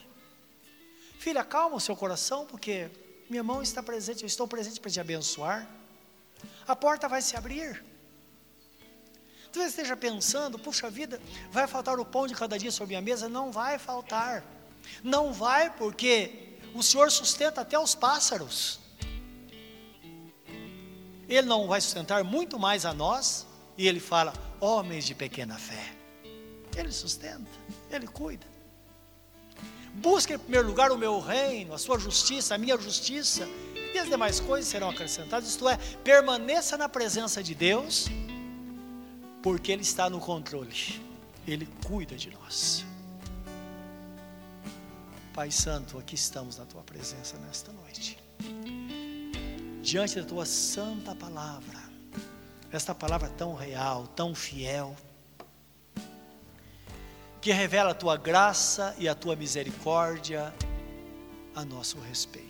[1.20, 2.90] Filha, calma o seu coração, porque
[3.30, 5.70] minha mão está presente, eu estou presente para te abençoar.
[6.68, 7.84] A porta vai se abrir.
[9.52, 13.30] Talvez esteja pensando, puxa vida, vai faltar o pão de cada dia sobre a mesa?
[13.30, 14.44] Não vai faltar.
[15.04, 18.80] Não vai, porque o Senhor sustenta até os pássaros.
[21.28, 23.48] Ele não vai sustentar muito mais a nós,
[23.78, 25.96] e ele fala: homens de pequena fé.
[26.76, 27.50] Ele sustenta,
[27.90, 28.46] ele cuida.
[29.94, 33.48] Busque em primeiro lugar o meu reino, a sua justiça, a minha justiça,
[33.96, 35.50] e as demais coisas serão acrescentadas.
[35.50, 38.08] Isto é, permaneça na presença de Deus,
[39.42, 41.02] porque Ele está no controle,
[41.48, 42.86] Ele cuida de nós.
[45.34, 48.18] Pai Santo, aqui estamos na Tua presença nesta noite,
[49.82, 51.80] diante da Tua santa palavra,
[52.72, 54.96] esta palavra tão real, tão fiel,
[57.42, 60.52] que revela a tua graça e a tua misericórdia
[61.54, 62.45] a nosso respeito.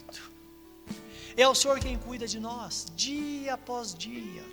[1.37, 4.43] É o Senhor quem cuida de nós, dia após dia,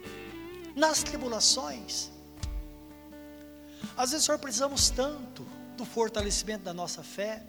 [0.75, 2.11] nas tribulações.
[3.97, 7.43] Às vezes, Senhor, precisamos tanto do fortalecimento da nossa fé,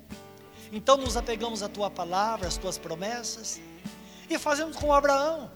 [0.72, 3.60] então nos apegamos à tua palavra, às tuas promessas,
[4.30, 5.52] e fazemos como Abraão,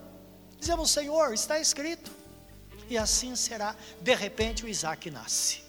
[0.59, 2.11] dizemos: Senhor, está escrito,
[2.89, 3.75] e assim será.
[4.01, 5.63] De repente, o Isaac nasce.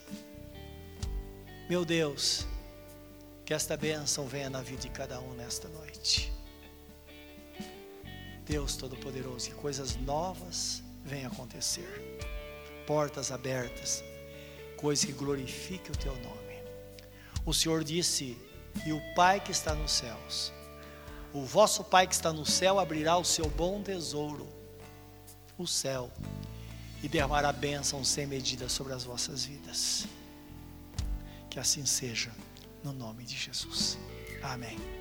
[1.69, 2.47] Meu Deus,
[3.45, 6.38] que esta bênção venha na vida de cada um nesta noite.
[8.49, 12.19] Deus Todo-Poderoso, que coisas novas venham acontecer,
[12.87, 14.03] portas abertas,
[14.75, 16.63] coisas que glorifiquem o Teu nome.
[17.45, 18.35] O Senhor disse:
[18.87, 20.51] E o Pai que está nos céus,
[21.31, 24.47] o vosso Pai que está no céu abrirá o seu bom tesouro,
[25.55, 26.11] o céu,
[27.03, 30.07] e derramará bênção sem medida sobre as vossas vidas.
[31.51, 32.31] Que assim seja,
[32.83, 33.95] no nome de Jesus.
[34.41, 34.98] Amém.